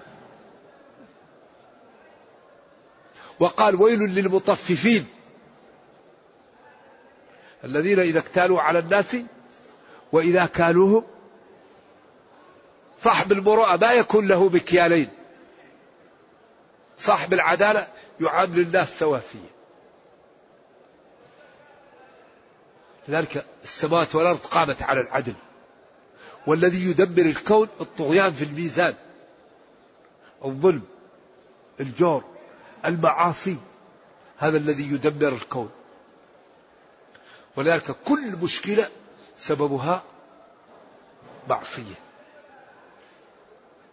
وقال 3.39 3.81
ويل 3.81 3.99
للمطففين 3.99 5.05
الذين 7.63 7.99
إذا 7.99 8.19
اكتالوا 8.19 8.61
على 8.61 8.79
الناس 8.79 9.17
وإذا 10.11 10.45
كالوهم 10.45 11.03
صاحب 13.03 13.31
المروءة 13.31 13.75
ما 13.75 13.93
يكون 13.93 14.27
له 14.27 14.49
بكيالين. 14.49 15.09
صاحب 16.99 17.33
العدالة 17.33 17.87
يعامل 18.21 18.59
الناس 18.59 18.99
سواسية 18.99 19.57
لذلك 23.07 23.45
السماوات 23.63 24.15
والأرض 24.15 24.37
قامت 24.37 24.81
على 24.81 25.01
العدل. 25.01 25.33
والذي 26.47 26.89
يدبر 26.89 27.21
الكون 27.21 27.67
الطغيان 27.81 28.33
في 28.33 28.43
الميزان. 28.43 28.95
الظلم 30.45 30.83
الجور 31.79 32.23
المعاصي. 32.85 33.57
هذا 34.37 34.57
الذي 34.57 34.93
يدمر 34.93 35.33
الكون. 35.33 35.69
ولذلك 37.55 37.95
كل 38.05 38.35
مشكلة 38.35 38.89
سببها 39.37 40.03
معصية. 41.47 41.95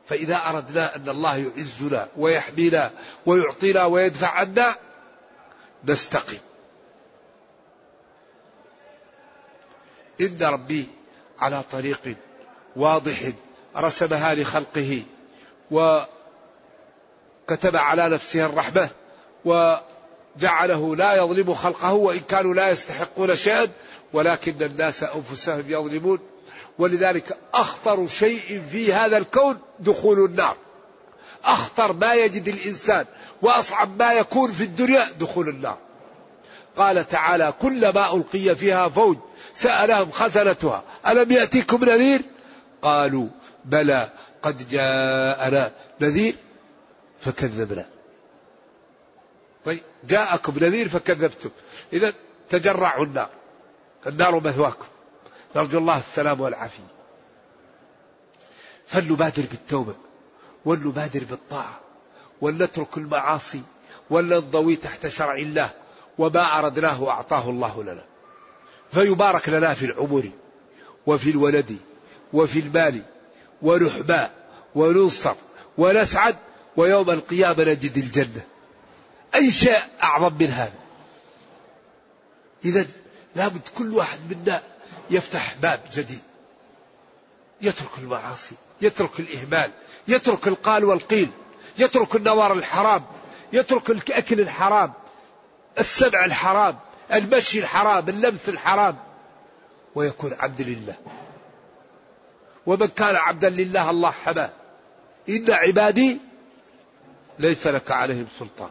فإذا 0.08 0.36
أردنا 0.36 0.96
أن 0.96 1.08
الله 1.08 1.36
يعزنا 1.36 2.08
ويحمينا 2.16 2.90
ويعطينا 3.26 3.84
ويدفع 3.84 4.28
عنا 4.28 4.76
نستقيم. 5.84 6.40
إن 10.20 10.42
ربي 10.42 10.86
على 11.38 11.62
طريق 11.72 12.16
واضح 12.76 13.18
رسمها 13.76 14.34
لخلقه 14.34 15.02
وكتب 15.70 17.76
على 17.76 18.08
نفسه 18.08 18.46
الرحمة 18.46 18.90
وجعله 19.44 20.96
لا 20.96 21.14
يظلم 21.14 21.54
خلقه 21.54 21.92
وإن 21.92 22.20
كانوا 22.20 22.54
لا 22.54 22.70
يستحقون 22.70 23.36
شيئا 23.36 23.68
ولكن 24.14 24.62
الناس 24.62 25.02
أنفسهم 25.02 25.64
يظلمون. 25.68 26.18
ولذلك 26.78 27.36
أخطر 27.54 28.06
شيء 28.06 28.62
في 28.70 28.92
هذا 28.92 29.16
الكون 29.16 29.58
دخول 29.80 30.24
النار. 30.24 30.56
أخطر 31.44 31.92
ما 31.92 32.14
يجد 32.14 32.48
الإنسان 32.48 33.06
وأصعب 33.42 33.98
ما 33.98 34.12
يكون 34.12 34.52
في 34.52 34.64
الدنيا 34.64 35.10
دخول 35.20 35.48
النار. 35.48 35.78
قال 36.76 37.08
تعالى 37.08 37.54
كلما 37.62 38.14
ألقي 38.14 38.56
فيها 38.56 38.88
فوج 38.88 39.16
سألهم 39.54 40.10
خزنتها. 40.10 40.82
ألم 41.06 41.32
يأتيكم 41.32 41.84
نذير؟ 41.84 42.22
قالوا 42.82 43.28
بلى 43.64 44.10
قد 44.42 44.68
جاءنا 44.68 45.72
نذير 46.00 46.34
فكذبنا. 47.20 47.86
طيب 49.64 49.80
جاءكم 50.08 50.54
نذير 50.60 50.88
فكذبتم. 50.88 51.50
إذا 51.92 52.12
تجرعوا 52.50 53.04
النار. 53.04 53.30
النار 54.06 54.40
مثواكم. 54.40 54.84
نرجو 55.56 55.78
الله 55.78 55.98
السلام 55.98 56.40
والعافية. 56.40 56.94
فلنبادر 58.86 59.42
بالتوبة 59.50 59.94
ولنبادر 60.64 61.24
بالطاعة 61.24 61.80
ولنترك 62.40 62.96
المعاصي 62.96 63.62
ولنضوي 64.10 64.76
تحت 64.76 65.06
شرع 65.06 65.34
الله 65.34 65.70
وما 66.18 66.58
أردناه 66.58 67.08
أعطاه 67.08 67.50
الله 67.50 67.82
لنا. 67.82 68.04
فيبارك 68.92 69.48
لنا 69.48 69.74
في 69.74 69.84
العمر 69.84 70.30
وفي 71.06 71.30
الولد 71.30 71.76
وفي 72.32 72.58
المال 72.58 73.02
ونحبى 73.62 74.26
وننصر 74.74 75.34
ونسعد 75.78 76.36
ويوم 76.76 77.10
القيامة 77.10 77.64
نجد 77.64 77.96
الجنة. 77.96 78.42
أي 79.34 79.50
شيء 79.50 79.78
أعظم 80.02 80.34
من 80.40 80.50
هذا. 80.50 80.72
إذا 82.64 82.86
لابد 83.36 83.68
كل 83.78 83.94
واحد 83.94 84.18
منا 84.30 84.62
يفتح 85.10 85.54
باب 85.62 85.80
جديد. 85.92 86.20
يترك 87.60 87.98
المعاصي 87.98 88.54
يترك 88.80 89.20
الإهمال 89.20 89.70
يترك 90.08 90.48
القال 90.48 90.84
والقيل 90.84 91.30
يترك 91.78 92.16
النظر 92.16 92.52
الحرام 92.52 93.04
يترك 93.52 93.90
الأكل 93.90 94.40
الحرام 94.40 94.92
السمع 95.78 96.24
الحرام 96.24 96.78
المشي 97.12 97.58
الحرام 97.58 98.08
اللمس 98.08 98.48
الحرام. 98.48 98.96
ويكون 99.94 100.32
عبد 100.32 100.62
لله. 100.62 100.94
ومن 102.66 102.86
كان 102.86 103.16
عبدا 103.16 103.48
لله 103.48 103.90
الله 103.90 104.10
حماه 104.10 104.50
إن 105.28 105.50
عبادي 105.50 106.18
ليس 107.38 107.66
لك 107.66 107.90
عليهم 107.90 108.26
سلطان. 108.38 108.70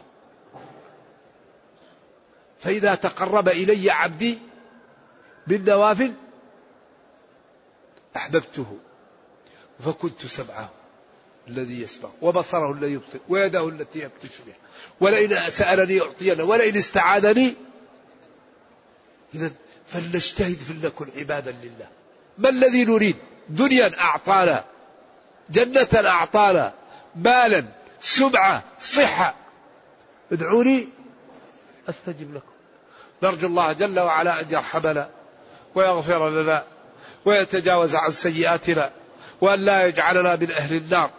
فإذا 2.62 2.94
تقرب 2.94 3.48
إلي 3.48 3.90
عبدي 3.90 4.38
بالنوافل 5.46 6.12
أحببته 8.16 8.78
فكنت 9.84 10.26
سمعه 10.26 10.70
الذي 11.48 11.82
يسمع 11.82 12.10
وبصره 12.22 12.72
الذي 12.72 12.92
يبصر 12.92 13.18
ويده 13.28 13.68
التي 13.68 13.98
يبتش 13.98 14.38
بها 14.46 14.54
ولئن 15.00 15.50
سألني 15.50 16.00
أعطينا 16.00 16.42
ولئن 16.42 16.76
استعاذني. 16.76 17.54
إذا 19.34 19.50
فلنجتهد 19.86 20.56
فلنكن 20.56 21.06
عبادا 21.16 21.52
لله. 21.62 21.88
ما 22.38 22.48
الذي 22.48 22.84
نريد؟ 22.84 23.16
دنيا 23.48 24.00
أعطانا 24.00 24.64
جنة 25.50 26.08
أعطانا 26.08 26.74
مالا 27.16 27.64
سمعة 28.00 28.62
صحة. 28.80 29.34
ادعوني 30.32 30.88
أستجب 31.88 32.34
لكم. 32.34 32.52
نرجو 33.22 33.46
الله 33.46 33.72
جل 33.72 34.00
وعلا 34.00 34.40
أن 34.40 34.46
يرحمنا. 34.50 35.10
ويغفر 35.74 36.30
لنا 36.30 36.64
ويتجاوز 37.24 37.94
عن 37.94 38.10
سيئاتنا 38.10 38.90
وأن 39.40 39.60
لا 39.60 39.86
يجعلنا 39.86 40.36
من 40.36 40.50
أهل 40.50 40.76
النار 40.76 41.10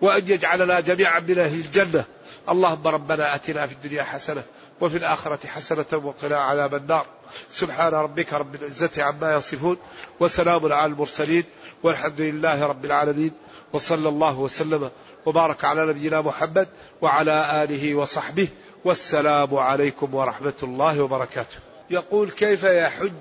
وأن 0.00 0.28
يجعلنا 0.28 0.80
جميعا 0.80 1.20
من 1.20 1.38
أهل 1.38 1.54
الجنة. 1.54 2.04
اللهم 2.48 2.86
ربنا 2.86 3.34
أتنا 3.34 3.66
في 3.66 3.72
الدنيا 3.72 4.02
حسنة 4.02 4.42
وفي 4.80 4.96
الآخرة 4.96 5.46
حسنة 5.46 5.84
وقنا 5.92 6.36
عذاب 6.36 6.74
النار. 6.74 7.06
سبحان 7.50 7.92
ربك 7.94 8.32
رب 8.32 8.54
العزة 8.54 8.90
عما 8.98 9.34
يصفون 9.34 9.76
وسلام 10.20 10.72
على 10.72 10.92
المرسلين 10.92 11.44
والحمد 11.82 12.20
لله 12.20 12.66
رب 12.66 12.84
العالمين. 12.84 13.30
وصلى 13.72 14.08
الله 14.08 14.38
وسلم 14.38 14.90
وبارك 15.26 15.64
على 15.64 15.86
نبينا 15.86 16.20
محمد 16.20 16.68
وعلى 17.00 17.64
آله 17.64 17.94
وصحبه. 17.94 18.48
والسلام 18.84 19.54
عليكم 19.54 20.14
ورحمة 20.14 20.54
الله 20.62 21.00
وبركاته. 21.00 21.56
يقول 21.90 22.30
كيف 22.30 22.64
يحج 22.64 23.12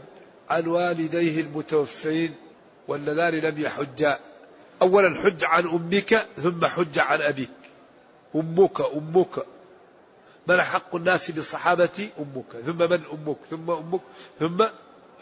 عن 0.50 0.68
والديه 0.68 1.42
المتوفين 1.42 2.36
واللذان 2.88 3.34
لم 3.34 3.62
يحجا 3.62 4.20
أولا 4.82 5.22
حج 5.22 5.44
عن 5.44 5.68
أمك 5.68 6.28
ثم 6.44 6.66
حج 6.66 7.00
عن 7.00 7.22
أبيك. 7.22 7.50
أمك 8.36 8.82
أمك. 8.82 9.46
من 10.48 10.62
حق 10.62 10.96
الناس 10.96 11.32
بالصحابة؟ 11.32 12.10
أمك. 12.20 12.66
ثم 12.66 12.78
من 12.78 13.02
أمك؟ 13.14 13.38
ثم 13.50 13.72
أمك. 13.72 14.02
ثم 14.40 14.66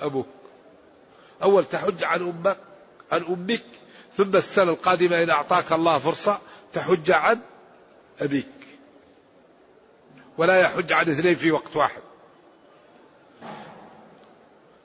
أبوك. 0.01 0.27
أول 1.43 1.65
تحج 1.65 2.03
عن 2.03 2.21
أمك 2.21 2.57
عن 3.11 3.23
أمك. 3.23 3.65
ثم 4.17 4.35
السنة 4.35 4.71
القادمة 4.71 5.23
إن 5.23 5.29
أعطاك 5.29 5.71
الله 5.71 5.99
فرصة 5.99 6.39
تحج 6.73 7.11
عن 7.11 7.39
أبيك. 8.21 8.47
ولا 10.37 10.59
يحج 10.59 10.93
عن 10.93 11.09
اثنين 11.09 11.35
في 11.35 11.51
وقت 11.51 11.75
واحد. 11.75 12.01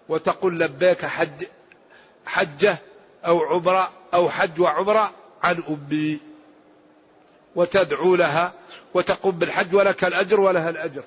وتقول 0.08 0.60
لبيك 0.60 1.04
حج 1.04 1.44
حجة 2.26 2.78
أو 3.26 3.40
عمرة 3.40 3.90
أو 4.14 4.30
حج 4.30 4.60
وعمرة 4.60 5.10
عن 5.42 5.62
أمي. 5.68 6.20
وتدعو 7.56 8.14
لها 8.14 8.52
وتقوم 8.94 9.38
بالحج 9.38 9.74
ولك 9.74 10.04
الأجر 10.04 10.40
ولها 10.40 10.70
الأجر. 10.70 11.02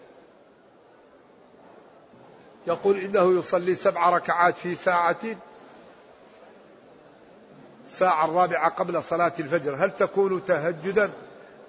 يقول 2.68 2.97
إنه 2.97 3.39
يصلي 3.39 3.76
سبع 3.76 4.10
ركعات 4.10 4.58
في 4.58 4.76
ساعة 4.76 5.20
الساعة 7.86 8.26
الرابعة 8.26 8.70
قبل 8.70 9.04
صلاة 9.04 9.34
الفجر. 9.39 9.86
هل 9.86 9.91
تكون 9.97 10.45
تهجدا 10.45 11.12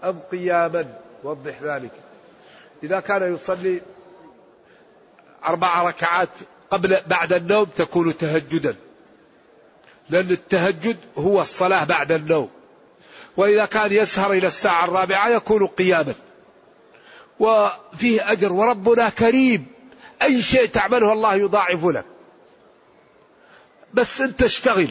أم 0.04 0.20
قياما؟ 0.32 0.98
وضح 1.24 1.62
ذلك. 1.62 1.90
إذا 2.82 3.00
كان 3.00 3.34
يصلي 3.34 3.82
أربع 5.46 5.82
ركعات 5.82 6.28
قبل 6.72 7.00
بعد 7.06 7.32
النوم 7.32 7.64
تكون 7.64 8.16
تهجدا. 8.16 8.76
لأن 10.10 10.30
التهجد 10.30 10.96
هو 11.18 11.40
الصلاة 11.40 11.84
بعد 11.84 12.12
النوم. 12.12 12.50
وإذا 13.36 13.64
كان 13.64 13.92
يسهر 13.92 14.32
إلى 14.32 14.46
الساعة 14.46 14.84
الرابعة 14.84 15.28
يكون 15.28 15.66
قياما. 15.66 16.14
وفيه 17.40 18.32
أجر. 18.32 18.52
وربنا 18.52 19.08
كريم. 19.08 19.66
أي 20.22 20.42
شيء 20.42 20.66
تعمله 20.66 21.12
الله 21.12 21.34
يضاعف 21.34 21.84
لك. 21.84 22.04
بس 23.94 24.20
أنت 24.20 24.42
اشتغل. 24.42 24.90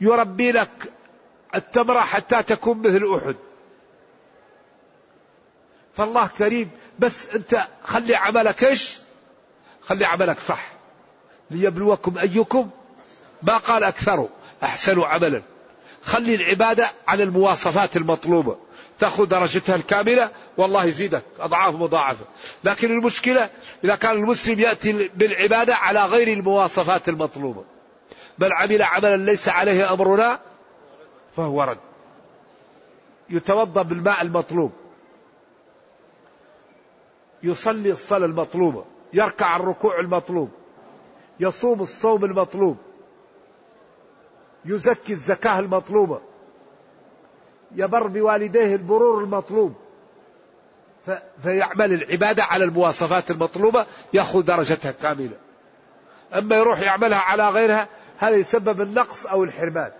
يربي 0.00 0.52
لك 0.52 0.92
التمرة 1.54 2.00
حتى 2.00 2.42
تكون 2.42 2.78
مثل 2.78 3.16
أحد. 3.16 3.36
فالله 5.96 6.26
كريم. 6.38 6.70
بس 6.98 7.26
أنت 7.34 7.66
خلي 7.84 8.16
عملك 8.16 8.64
إيش؟ 8.64 8.98
خلي 9.88 10.04
عملك 10.04 10.40
صح. 10.40 10.72
ليبلوكم 11.50 12.18
أيكم 12.18 12.70
ما 13.42 13.56
قال 13.56 13.84
أكثر. 13.84 14.28
أحسن 14.62 15.00
عملا. 15.00 15.42
خلي 16.02 16.34
العبادة 16.34 16.90
على 17.08 17.22
المواصفات 17.22 17.96
المطلوبة. 17.96 18.56
تأخذ 18.98 19.26
درجتها 19.26 19.76
الكاملة 19.76 20.30
والله 20.56 20.84
يزيدك 20.84 21.22
أضعاف 21.40 21.74
مضاعفة. 21.74 22.24
لكن 22.64 22.90
المشكلة 22.90 23.50
إذا 23.84 23.94
كان 23.94 24.16
المسلم 24.16 24.60
يأتي 24.60 25.10
بالعبادة 25.14 25.74
على 25.74 26.04
غير 26.04 26.28
المواصفات 26.28 27.08
المطلوبة. 27.08 27.64
من 28.38 28.52
عمل 28.52 28.82
عملا 28.82 29.16
ليس 29.16 29.48
عليه 29.48 29.92
أمرنا 29.92 30.40
فهو 31.36 31.62
رد. 31.62 31.78
يتوضأ 33.30 33.82
بالماء 33.82 34.22
المطلوب. 34.22 34.72
يصلي 37.42 37.90
الصلاة 37.90 38.26
المطلوبة. 38.26 38.84
يركع 39.12 39.56
الركوع 39.56 40.00
المطلوب. 40.00 40.50
يصوم 41.40 41.82
الصوم 41.82 42.24
المطلوب. 42.24 42.76
يزكي 44.64 45.12
الزكاة 45.12 45.58
المطلوبة. 45.58 46.20
يبر 47.74 48.06
بوالديه 48.06 48.74
البرور 48.74 49.24
المطلوب. 49.24 49.74
فيعمل 51.42 51.92
العبادة 51.92 52.44
على 52.44 52.64
المواصفات 52.64 53.30
المطلوبة 53.30 53.86
يأخذ 54.12 54.42
درجتها 54.42 54.92
كاملة. 54.92 55.36
أما 56.38 56.56
يروح 56.56 56.80
يعملها 56.80 57.18
على 57.18 57.48
غيرها 57.48 57.88
هذا 58.18 58.36
يسبب 58.36 58.80
النقص 58.80 59.26
أو 59.26 59.44
الحرمان. 59.44 59.92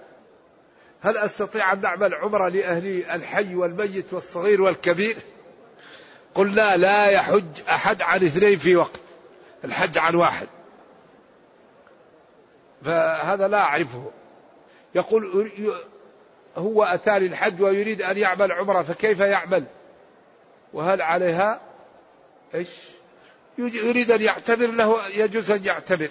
هل 1.01 1.17
أستطيع 1.17 1.73
أن 1.73 1.85
أعمل 1.85 2.15
عمرة 2.15 2.49
لأهلي 2.49 3.15
الحي 3.15 3.55
والميت 3.55 4.13
والصغير 4.13 4.63
والكبير؟ 4.63 5.17
قلنا 6.39 6.77
لا 6.77 7.07
يحج 7.07 7.61
أحد 7.69 8.03
عن 8.03 8.25
اثنين 8.25 8.59
في 8.59 8.77
وقت 8.77 9.01
الحج 9.65 9.99
عن 9.99 10.15
واحد. 10.15 10.49
فهذا 12.85 13.49
لا 13.49 13.61
أعرفه. 13.61 14.11
يقول 14.95 15.51
هو 16.57 16.83
أتى 16.83 17.19
للحج 17.19 17.63
ويريد 17.63 18.03
أن 18.03 18.19
يعمل 18.19 18.53
عمرة 18.53 18.83
فكيف 18.83 19.21
يعمل؟ 19.21 19.65
وهل 20.73 21.03
عليها؟ 21.03 21.61
إيش؟ 22.55 22.69
يريد 23.59 24.11
أن 24.11 24.23
يعتبر 24.23 24.67
له 24.67 25.09
يجوز 25.09 25.51
أن 25.51 25.65
يعتبر. 25.65 26.11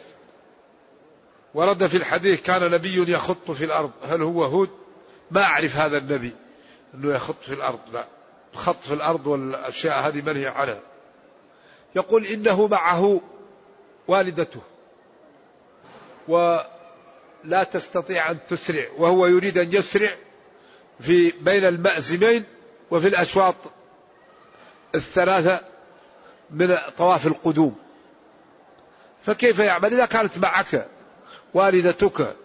ورد 1.53 1.87
في 1.87 1.97
الحديث 1.97 2.41
كان 2.41 2.71
نبي 2.71 3.11
يخط 3.11 3.51
في 3.51 3.65
الأرض. 3.65 3.91
هل 4.09 4.21
هو 4.21 4.43
هود؟ 4.43 4.69
ما 5.31 5.43
أعرف 5.43 5.77
هذا 5.77 5.97
النبي 5.97 6.35
أنه 6.93 7.15
يخط 7.15 7.43
في 7.43 7.53
الأرض 7.53 7.79
لا. 7.93 8.16
الخط 8.57 8.83
في 8.83 8.93
الأرض 8.93 9.27
والأشياء 9.27 10.07
هذه 10.07 10.21
منهي 10.21 10.47
عنها. 10.47 10.79
يقول 11.95 12.25
إنه 12.25 12.67
معه 12.67 13.21
والدته. 14.07 14.61
ولا 16.27 17.63
تستطيع 17.71 18.31
أن 18.31 18.37
تسرع. 18.49 18.85
وهو 18.97 19.27
يريد 19.27 19.57
أن 19.57 19.73
يسرع 19.73 20.09
في 20.99 21.31
بين 21.31 21.65
المأزمين 21.65 22.43
وفي 22.91 23.07
الأشواط 23.07 23.55
الثلاثة 24.95 25.61
من 26.49 26.77
طواف 26.97 27.27
القدوم. 27.27 27.75
فكيف 29.25 29.59
يعمل؟ 29.59 29.93
إذا 29.93 30.05
كانت 30.05 30.37
معك 30.37 30.87
والدتك 31.53 32.35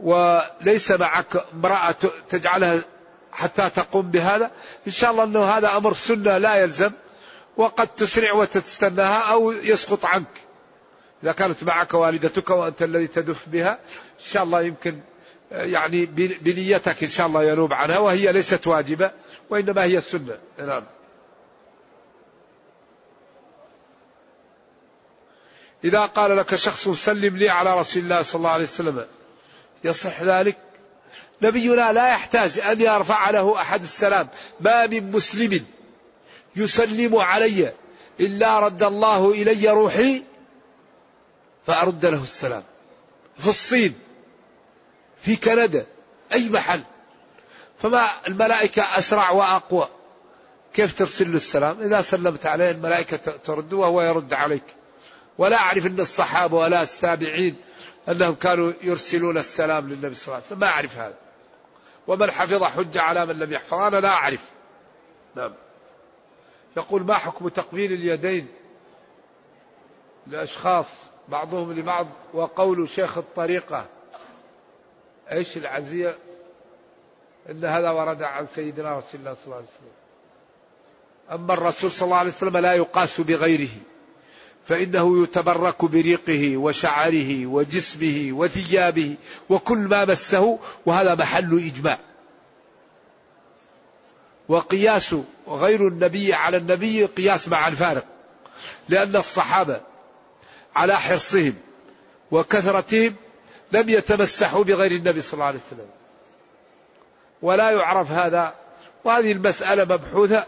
وليس 0.00 0.90
معك 0.90 1.44
امرأة 1.54 1.96
تجعلها 2.28 2.82
حتى 3.32 3.70
تقوم 3.70 4.10
بهذا. 4.10 4.50
إن 4.86 4.92
شاء 4.92 5.10
الله 5.10 5.24
أنه 5.24 5.44
هذا 5.44 5.76
أمر 5.76 5.94
سنة 5.94 6.38
لا 6.38 6.54
يلزم 6.54 6.90
وقد 7.56 7.88
تسرع 7.88 8.32
وتستناها 8.32 9.32
أو 9.32 9.52
يسقط 9.52 10.04
عنك. 10.04 10.48
إذا 11.22 11.32
كانت 11.32 11.64
معك 11.64 11.94
والدتك 11.94 12.50
وأنت 12.50 12.82
الذي 12.82 13.06
تدف 13.06 13.48
بها 13.48 13.72
إن 13.72 14.24
شاء 14.24 14.42
الله 14.42 14.62
يمكن 14.62 15.00
يعني 15.52 16.06
بنيتك 16.40 17.02
إن 17.02 17.08
شاء 17.08 17.26
الله 17.26 17.44
ينوب 17.44 17.72
عنها 17.72 17.98
وهي 17.98 18.32
ليست 18.32 18.66
واجبة 18.66 19.10
وإنما 19.50 19.84
هي 19.84 19.98
السنة 19.98 20.38
نعم. 20.58 20.84
إذا 25.84 26.00
قال 26.00 26.36
لك 26.36 26.54
شخص 26.54 26.88
سلم 26.88 27.36
لي 27.36 27.48
على 27.48 27.80
رسول 27.80 28.02
الله 28.02 28.22
صلى 28.22 28.38
الله 28.38 28.50
عليه 28.50 28.64
وسلم 28.64 29.06
يصح 29.84 30.22
ذلك؟ 30.22 30.56
نبينا 31.42 31.92
لا 31.92 32.08
يحتاج 32.08 32.58
أن 32.58 32.80
يرفع 32.80 33.30
له 33.30 33.60
أحد 33.60 33.82
السلام. 33.82 34.28
ما 34.60 34.86
من 34.86 35.10
مسلم 35.10 35.66
يسلم 36.56 37.16
علي 37.16 37.72
إلا 38.20 38.58
رد 38.58 38.82
الله 38.82 39.30
إلي 39.30 39.68
روحي 39.68 40.22
فأرد 41.66 42.06
له 42.06 42.22
السلام. 42.22 42.62
في 43.38 43.48
الصين 43.48 43.94
في 45.22 45.36
كندا 45.36 45.86
أي 46.32 46.48
محل. 46.48 46.80
فما 47.82 48.06
الملائكة 48.28 48.82
أسرع 48.82 49.30
وأقوى. 49.30 49.88
كيف 50.74 50.92
ترسل 50.92 51.30
له 51.30 51.36
السلام؟ 51.36 51.82
إذا 51.82 52.00
سلمت 52.00 52.46
عليه 52.46 52.70
الملائكة 52.70 53.16
ترد 53.44 53.72
وهو 53.72 54.02
يرد 54.02 54.32
عليك. 54.32 54.77
ولا 55.38 55.56
أعرف 55.56 55.86
أن 55.86 56.00
الصحابة 56.00 56.56
ولا 56.56 56.82
التابعين 56.82 57.56
أنهم 58.08 58.34
كانوا 58.34 58.72
يرسلون 58.82 59.38
السلام 59.38 59.88
للنبي 59.88 60.14
صلى 60.14 60.24
الله 60.26 60.36
عليه 60.36 60.46
وسلم. 60.46 60.58
ما 60.58 60.66
أعرف 60.66 60.98
هذا. 60.98 61.14
ومن 62.06 62.30
حفظ 62.30 62.64
حج 62.64 62.98
على 62.98 63.26
من 63.26 63.38
لم 63.38 63.52
يحفظ. 63.52 63.74
أنا 63.74 64.00
لا 64.00 64.08
أعرف. 64.08 64.44
نعم. 65.36 65.52
يقول 66.76 67.02
ما 67.02 67.14
حكم 67.14 67.48
تقبيل 67.48 67.92
اليدين 67.92 68.48
لأشخاص 70.26 70.86
بعضهم 71.28 71.72
لبعض 71.72 72.06
وقول 72.34 72.88
شيخ 72.88 73.18
الطريقة؟ 73.18 73.86
إيش 75.32 75.56
العزية 75.56 76.18
إن 77.50 77.64
هذا 77.64 77.90
ورد 77.90 78.22
عن 78.22 78.46
سيدنا 78.46 78.98
رسول 78.98 79.20
الله 79.20 79.34
صلى 79.34 79.44
الله 79.44 79.56
عليه 79.56 79.66
وسلم. 79.66 79.98
أما 81.32 81.54
الرسول 81.54 81.90
صلى 81.90 82.06
الله 82.06 82.16
عليه 82.16 82.30
وسلم 82.30 82.56
لا 82.56 82.72
يقاس 82.72 83.20
بغيره. 83.20 83.68
فإنه 84.68 85.22
يتبرك 85.22 85.84
بريقه 85.84 86.56
وشعره 86.56 87.46
وجسمه 87.46 88.28
وثيابه 88.32 89.16
وكل 89.48 89.78
ما 89.78 90.04
مسه 90.04 90.58
وهذا 90.86 91.14
محل 91.14 91.58
إجماع. 91.74 91.98
وقياس 94.48 95.14
غير 95.48 95.88
النبي 95.88 96.34
على 96.34 96.56
النبي 96.56 97.04
قياس 97.04 97.48
مع 97.48 97.68
الفارق 97.68 98.04
لأن 98.88 99.16
الصحابة 99.16 99.80
على 100.76 100.96
حرصهم 100.96 101.54
وكثرتهم 102.30 103.14
لم 103.72 103.88
يتمسحوا 103.88 104.64
بغير 104.64 104.92
النبي 104.92 105.20
صلى 105.20 105.32
الله 105.32 105.44
عليه 105.44 105.60
وسلم. 105.66 105.88
ولا 107.42 107.70
يعرف 107.70 108.10
هذا 108.10 108.54
وهذه 109.04 109.32
المسألة 109.32 109.84
مبحوثة. 109.84 110.46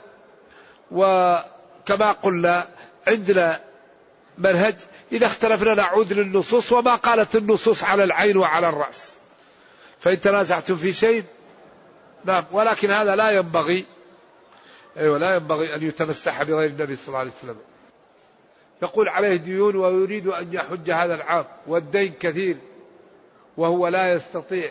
وكما 0.90 2.12
قلنا 2.12 2.68
عندنا 3.08 3.69
منهج 4.38 4.74
إذا 5.12 5.26
اختلفنا 5.26 5.74
نعود 5.74 6.12
للنصوص 6.12 6.72
وما 6.72 6.94
قالت 6.94 7.36
النصوص 7.36 7.84
على 7.84 8.04
العين 8.04 8.36
وعلى 8.36 8.68
الرأس. 8.68 9.16
فإن 10.00 10.20
تنازعتم 10.20 10.76
في 10.76 10.92
شيء 10.92 11.24
نعم 12.24 12.44
ولكن 12.52 12.90
هذا 12.90 13.16
لا 13.16 13.30
ينبغي 13.30 13.86
أيوة 14.96 15.18
لا 15.18 15.34
ينبغي 15.34 15.74
أن 15.74 15.82
يتمسح 15.82 16.42
بغير 16.42 16.70
النبي 16.70 16.96
صلى 16.96 17.08
الله 17.08 17.18
عليه 17.18 17.30
وسلم. 17.30 17.56
يقول 18.82 19.08
عليه 19.08 19.36
ديون 19.36 19.76
ويريد 19.76 20.26
أن 20.26 20.54
يحج 20.54 20.90
هذا 20.90 21.14
العام 21.14 21.44
والدين 21.66 22.12
كثير 22.20 22.56
وهو 23.56 23.88
لا 23.88 24.12
يستطيع 24.12 24.70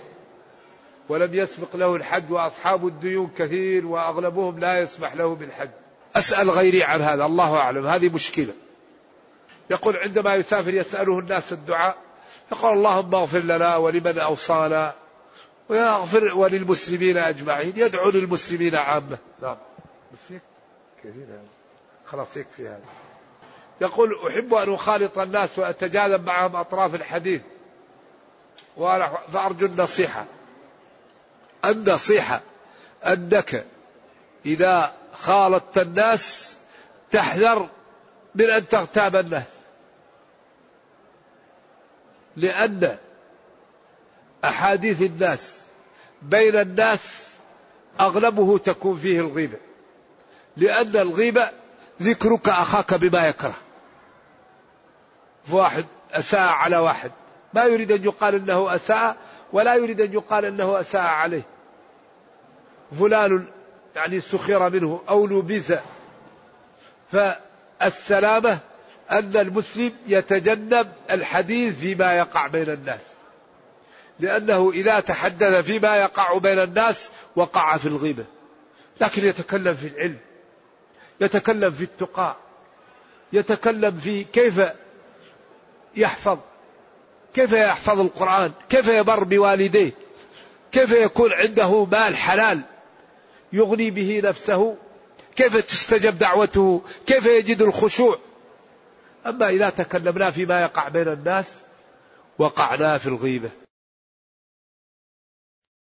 ولم 1.10 1.36
يسبق 1.36 1.76
له 1.76 1.96
الحج 1.96 2.32
وأصحاب 2.32 2.88
الديون 2.88 3.32
كثير 3.38 3.86
وأغلبهم 3.86 4.60
لا 4.60 4.80
يسمح 4.80 5.16
له 5.16 5.36
بالحج. 5.36 5.70
أسأل 6.16 6.50
غيري 6.50 6.84
عن 6.84 7.02
هذا 7.02 7.26
الله 7.26 7.58
أعلم 7.58 7.88
هذه 7.88 8.10
مشكلة. 8.14 8.54
يقول 9.70 9.98
عندما 9.98 10.36
يسافر 10.36 10.74
يسأله 10.74 11.20
الناس 11.20 11.54
الدعاء 11.54 11.98
يقول 12.52 12.78
اللهم 12.78 13.16
اغفر 13.16 13.40
لنا 13.40 13.76
ولمن 13.76 14.20
أوصانا 14.20 14.94
ويغفر 15.70 16.38
وللمسلمين 16.38 17.18
أجمعين 17.18 17.74
يدعو 17.76 18.10
للمسلمين 18.10 18.76
عامة. 18.76 19.18
نعم. 19.42 19.58
بس 20.14 20.34
كثير 21.04 21.28
خلاص 22.06 22.38
يكفي 22.38 22.68
هذا. 22.68 22.82
يقول 23.82 24.20
أحب 24.28 24.54
أن 24.54 24.74
أخالط 24.74 25.20
الناس 25.20 25.60
وأتجاذب 25.60 26.26
معهم 26.26 26.56
أطراف 26.56 26.96
الحديث 26.96 27.42
وأنا 28.78 29.18
فأرجو 29.34 29.66
النصيحة. 29.66 30.26
النصيحة 31.66 32.42
أنك 33.06 33.66
إذا 34.46 34.94
خالطت 35.14 35.78
الناس 35.78 36.58
تحذر 37.12 37.70
من 38.36 38.50
أن 38.50 38.68
تغتاب 38.68 39.16
الناس. 39.16 39.59
لأن 42.40 42.98
أحاديث 44.46 45.02
الناس 45.02 45.60
بين 46.22 46.56
الناس 46.56 47.28
أغلبه 48.00 48.58
تكون 48.58 49.00
فيه 49.00 49.20
الغيبة. 49.20 49.58
لأن 50.58 50.96
الغيبة 50.96 51.50
ذكرك 52.02 52.50
أخاك 52.50 52.94
بما 52.94 53.28
يكره. 53.28 53.56
واحد 55.52 55.86
أساء 56.12 56.50
على 56.50 56.78
واحد. 56.78 57.12
ما 57.54 57.64
يريد 57.64 57.92
أن 57.92 58.04
يقال 58.04 58.36
أنه 58.36 58.76
أساء 58.76 59.18
ولا 59.54 59.76
يريد 59.76 60.02
أن 60.02 60.14
يقال 60.14 60.46
أنه 60.46 60.80
أساء 60.80 61.02
عليه. 61.02 61.44
فلان 63.00 63.46
يعني 63.96 64.20
سخر 64.20 64.70
منه 64.70 65.02
أو 65.10 65.28
لبث 65.28 65.84
فالسلامة 67.12 68.60
أن 69.12 69.38
المسلم 69.38 69.94
يتجنب 70.08 70.92
الحديث 71.12 71.80
فيما 71.80 72.18
يقع 72.18 72.48
بين 72.48 72.70
الناس. 72.70 73.02
لأنه 74.20 74.72
إذا 74.72 75.00
تحدث 75.00 75.66
فيما 75.66 75.98
يقع 75.98 76.38
بين 76.38 76.60
الناس 76.60 77.12
وقع 77.36 77.78
في 77.78 77.86
الغيبة. 77.86 78.26
لكن 79.02 79.26
يتكلم 79.26 79.76
في 79.76 79.88
العلم 79.88 80.18
يتكلم 81.22 81.72
في 81.72 81.84
التقاء 81.84 82.38
يتكلم 83.34 83.98
في 83.98 84.24
كيف 84.24 84.62
يحفظ 85.96 86.38
كيف 87.34 87.52
يحفظ 87.52 88.00
القرآن 88.00 88.52
كيف 88.70 88.88
يبر 88.88 89.24
بوالديه 89.24 89.92
كيف 90.72 90.92
يكون 90.92 91.34
عنده 91.34 91.86
مال 91.86 92.16
حلال 92.16 92.62
يغني 93.54 93.92
به 93.92 94.22
نفسه 94.24 94.76
كيف 95.36 95.58
تستجب 95.58 96.18
دعوته 96.18 96.82
كيف 97.08 97.26
يجد 97.26 97.62
الخشوع. 97.62 98.20
أما 99.26 99.50
إذا 99.50 99.70
تكلمنا 99.70 100.32
فيما 100.32 100.62
يقع 100.62 100.88
بين 100.88 101.08
الناس 101.08 101.62
وقعنا 102.38 102.98
في 102.98 103.08
الغيبة. 103.08 103.50